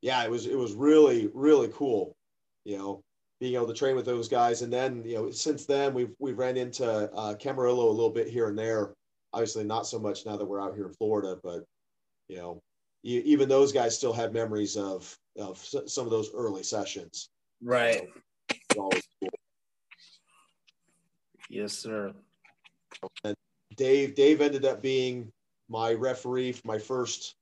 [0.00, 2.16] Yeah, it was it was really really cool.
[2.64, 3.02] You know,
[3.42, 6.38] being able to train with those guys, and then you know since then we've we've
[6.38, 8.94] ran into uh, Camarillo a little bit here and there.
[9.32, 11.64] Obviously, not so much now that we're out here in Florida, but
[12.28, 12.60] you know,
[13.02, 17.30] e- even those guys still have memories of of some of those early sessions.
[17.60, 18.08] Right.
[18.76, 19.30] Always cool.
[21.50, 22.12] Yes, sir.
[23.24, 23.34] And
[23.74, 25.32] Dave Dave ended up being
[25.68, 27.34] my referee for my first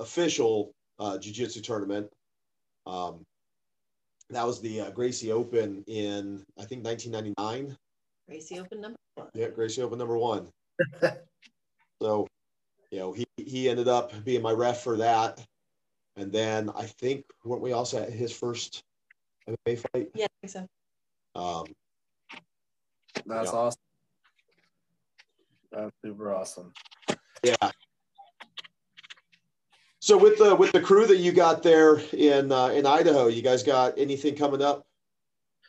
[0.00, 2.10] official uh, jiu-jitsu tournament.
[2.86, 3.26] Um,
[4.30, 7.76] that was the uh, Gracie Open in I think 1999.
[8.28, 9.28] Gracie open number one.
[9.34, 10.48] Yeah, Gracie Open number one.
[12.02, 12.26] so,
[12.90, 15.44] you know, he he ended up being my ref for that,
[16.16, 18.82] and then I think weren't we also at his first
[19.48, 20.10] MMA fight?
[20.14, 21.40] Yeah, I think so.
[21.40, 21.66] Um,
[23.26, 23.58] That's Yeah.
[23.58, 23.80] awesome.
[25.70, 26.72] That's super awesome.
[27.42, 27.70] Yeah.
[30.04, 33.40] So with the with the crew that you got there in uh, in Idaho, you
[33.40, 34.86] guys got anything coming up?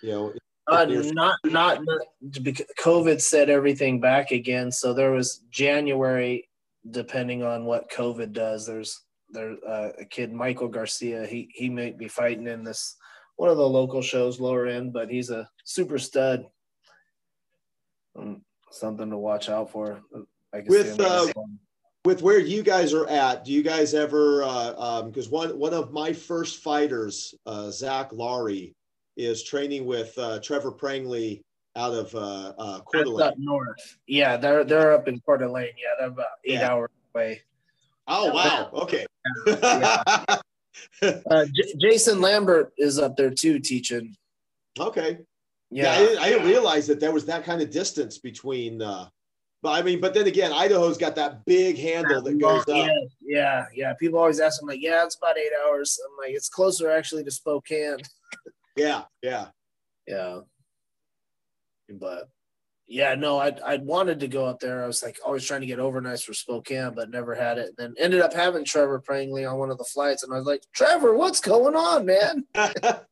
[0.02, 0.34] You know,
[0.68, 0.84] Uh,
[1.14, 2.02] not, not, not
[2.44, 4.74] because COVID set everything back again.
[4.74, 6.50] So there was January,
[6.92, 8.66] depending on what COVID does.
[8.66, 11.26] There's there uh, a kid Michael Garcia.
[11.26, 12.98] He he might be fighting in this
[13.38, 16.46] one of the local shows lower end, but he's a super stud.
[18.20, 20.02] Um, something to watch out for.
[20.68, 21.28] With, uh,
[22.06, 24.40] with where you guys are at, do you guys ever?
[25.06, 28.74] Because one one of my first fighters, uh, Zach Laurie,
[29.18, 31.42] is training with uh, Trevor Prangley
[31.76, 33.28] out of uh, uh, Coeur d'Alene.
[33.28, 33.98] up north.
[34.08, 35.74] Yeah, they're they're up in Coeur d'Alene.
[35.78, 36.70] Yeah, they're about eight Yeah.
[36.72, 37.42] hours away.
[38.08, 38.70] Oh wow!
[38.74, 39.06] Okay.
[41.02, 44.16] Uh, J- Jason Lambert is up there too, teaching.
[44.80, 45.20] okay.
[45.72, 48.82] Yeah, Yeah, I, didn't, I didn't realize that there was that kind of distance between.
[48.82, 49.08] Uh,
[49.66, 52.68] but I mean, but then again, Idaho's got that big handle that goes up.
[52.68, 52.88] yeah,
[53.20, 53.94] yeah, yeah.
[53.96, 57.24] People always ask me like, "Yeah, it's about eight hours." I'm like, "It's closer actually
[57.24, 57.98] to Spokane."
[58.78, 59.48] Yeah, yeah.
[60.06, 60.42] Yeah,
[61.90, 62.30] but
[62.88, 64.84] yeah, no, I I wanted to go up there.
[64.84, 67.70] I was like always trying to get overnights for Spokane, but never had it.
[67.70, 70.46] And then ended up having Trevor Prangley on one of the flights, and I was
[70.46, 72.46] like, "Trevor, what's going on, man?"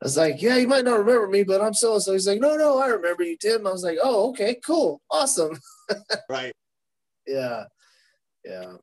[0.00, 2.12] I was like, yeah, you might not remember me, but I'm so and so.
[2.12, 3.66] He's like, no, no, I remember you, Tim.
[3.66, 5.58] I was like, oh, okay, cool, awesome.
[6.28, 6.52] right.
[7.26, 7.64] Yeah,
[8.44, 8.74] yeah.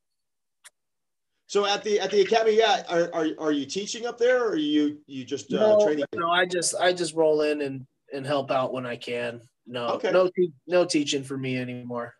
[1.47, 4.49] So at the at the academy, yeah, are, are, are you teaching up there, or
[4.49, 6.05] are you you just uh, no, training?
[6.13, 9.41] no, I just I just roll in and and help out when I can.
[9.66, 10.11] No, Okay.
[10.11, 12.13] no, te- no teaching for me anymore.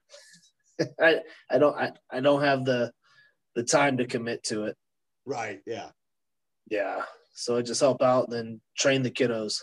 [1.02, 1.22] I
[1.52, 2.92] I don't I, I don't have the
[3.56, 4.78] the time to commit to it.
[5.26, 5.62] Right.
[5.66, 5.90] Yeah.
[6.70, 7.04] Yeah,
[7.36, 9.62] so I just help out and then train the kiddos.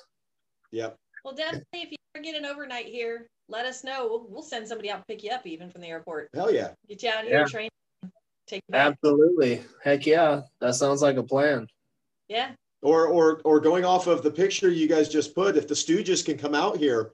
[0.70, 0.91] Yeah.
[1.25, 4.07] Well, definitely, if you ever get an overnight here, let us know.
[4.09, 6.29] We'll, we'll send somebody out to pick you up, even from the airport.
[6.35, 6.70] Hell yeah.
[6.89, 7.45] Get you out here, Yeah.
[7.45, 7.68] train,
[8.47, 8.93] take you back.
[8.93, 11.66] Absolutely, heck yeah, that sounds like a plan.
[12.29, 12.53] Yeah.
[12.83, 16.25] Or or or going off of the picture you guys just put, if the Stooges
[16.25, 17.12] can come out here,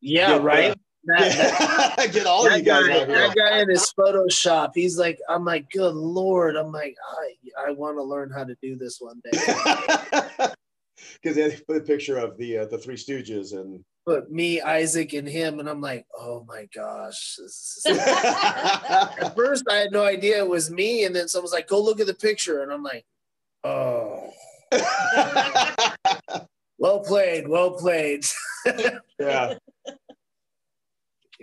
[0.00, 0.70] Yeah, Get, right.
[0.70, 0.74] uh,
[1.04, 3.18] That- that- get, all you guys guy, out here.
[3.18, 6.96] that guy in his Photoshop, he's like, I'm like, good lord, I'm like,
[7.56, 10.46] I, I want to learn how to do this one day.
[11.22, 15.12] Because they put a picture of the uh, the Three Stooges, and But me, Isaac,
[15.12, 17.38] and him, and I'm like, oh my gosh.
[17.86, 22.00] At first, I had no idea it was me, and then someone's like, go look
[22.00, 23.04] at the picture, and I'm like,
[23.64, 24.30] oh,
[26.78, 28.24] well played, well played.
[29.18, 29.54] yeah,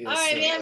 [0.05, 0.39] All right, sir.
[0.39, 0.61] man.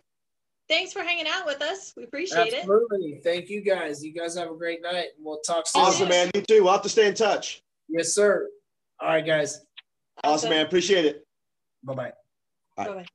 [0.67, 1.93] Thanks for hanging out with us.
[1.95, 2.59] We appreciate it.
[2.59, 3.19] Absolutely.
[3.23, 4.03] Thank you guys.
[4.03, 5.09] You guys have a great night.
[5.15, 5.83] and We'll talk soon.
[5.83, 6.31] awesome, man.
[6.33, 6.63] You too.
[6.63, 7.61] We'll have to stay in touch.
[7.88, 8.49] Yes, sir.
[8.99, 9.63] All right, guys.
[10.23, 10.65] Awesome, man.
[10.65, 11.27] Appreciate it.
[11.83, 12.11] Bye bye.
[12.77, 13.05] Bye-bye.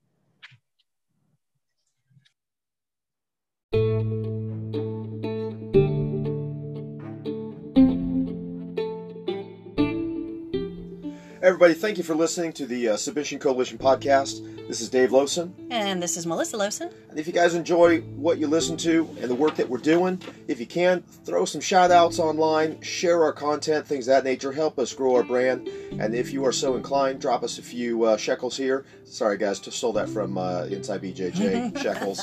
[11.43, 14.69] Everybody, thank you for listening to the uh, Submission Coalition podcast.
[14.69, 15.55] This is Dave Lowson.
[15.71, 16.93] And this is Melissa Lowson.
[17.09, 20.21] And if you guys enjoy what you listen to and the work that we're doing,
[20.49, 24.53] if you can, throw some shout outs online, share our content, things of that nature,
[24.53, 25.67] help us grow our brand.
[25.99, 28.85] And if you are so inclined, drop us a few uh, shekels here.
[29.05, 32.21] Sorry, guys, just stole that from uh, Inside BJJ shekels.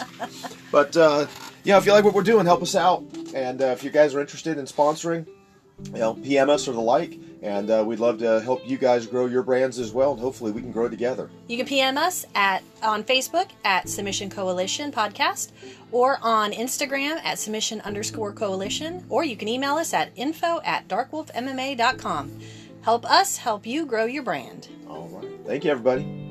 [0.71, 1.25] But uh,
[1.63, 3.03] yeah, if you like what we're doing, help us out.
[3.33, 5.27] And uh, if you guys are interested in sponsoring,
[5.85, 9.05] you know, PM us or the like and uh, we'd love to help you guys
[9.05, 11.29] grow your brands as well and hopefully we can grow together.
[11.47, 15.51] You can pm us at on facebook at submission coalition podcast
[15.91, 20.87] or on instagram at submission underscore coalition or you can email us at info at
[20.87, 22.39] darkwolfmma.com
[22.81, 24.69] help us help you grow your brand.
[24.89, 25.29] All right.
[25.45, 26.26] Thank you everybody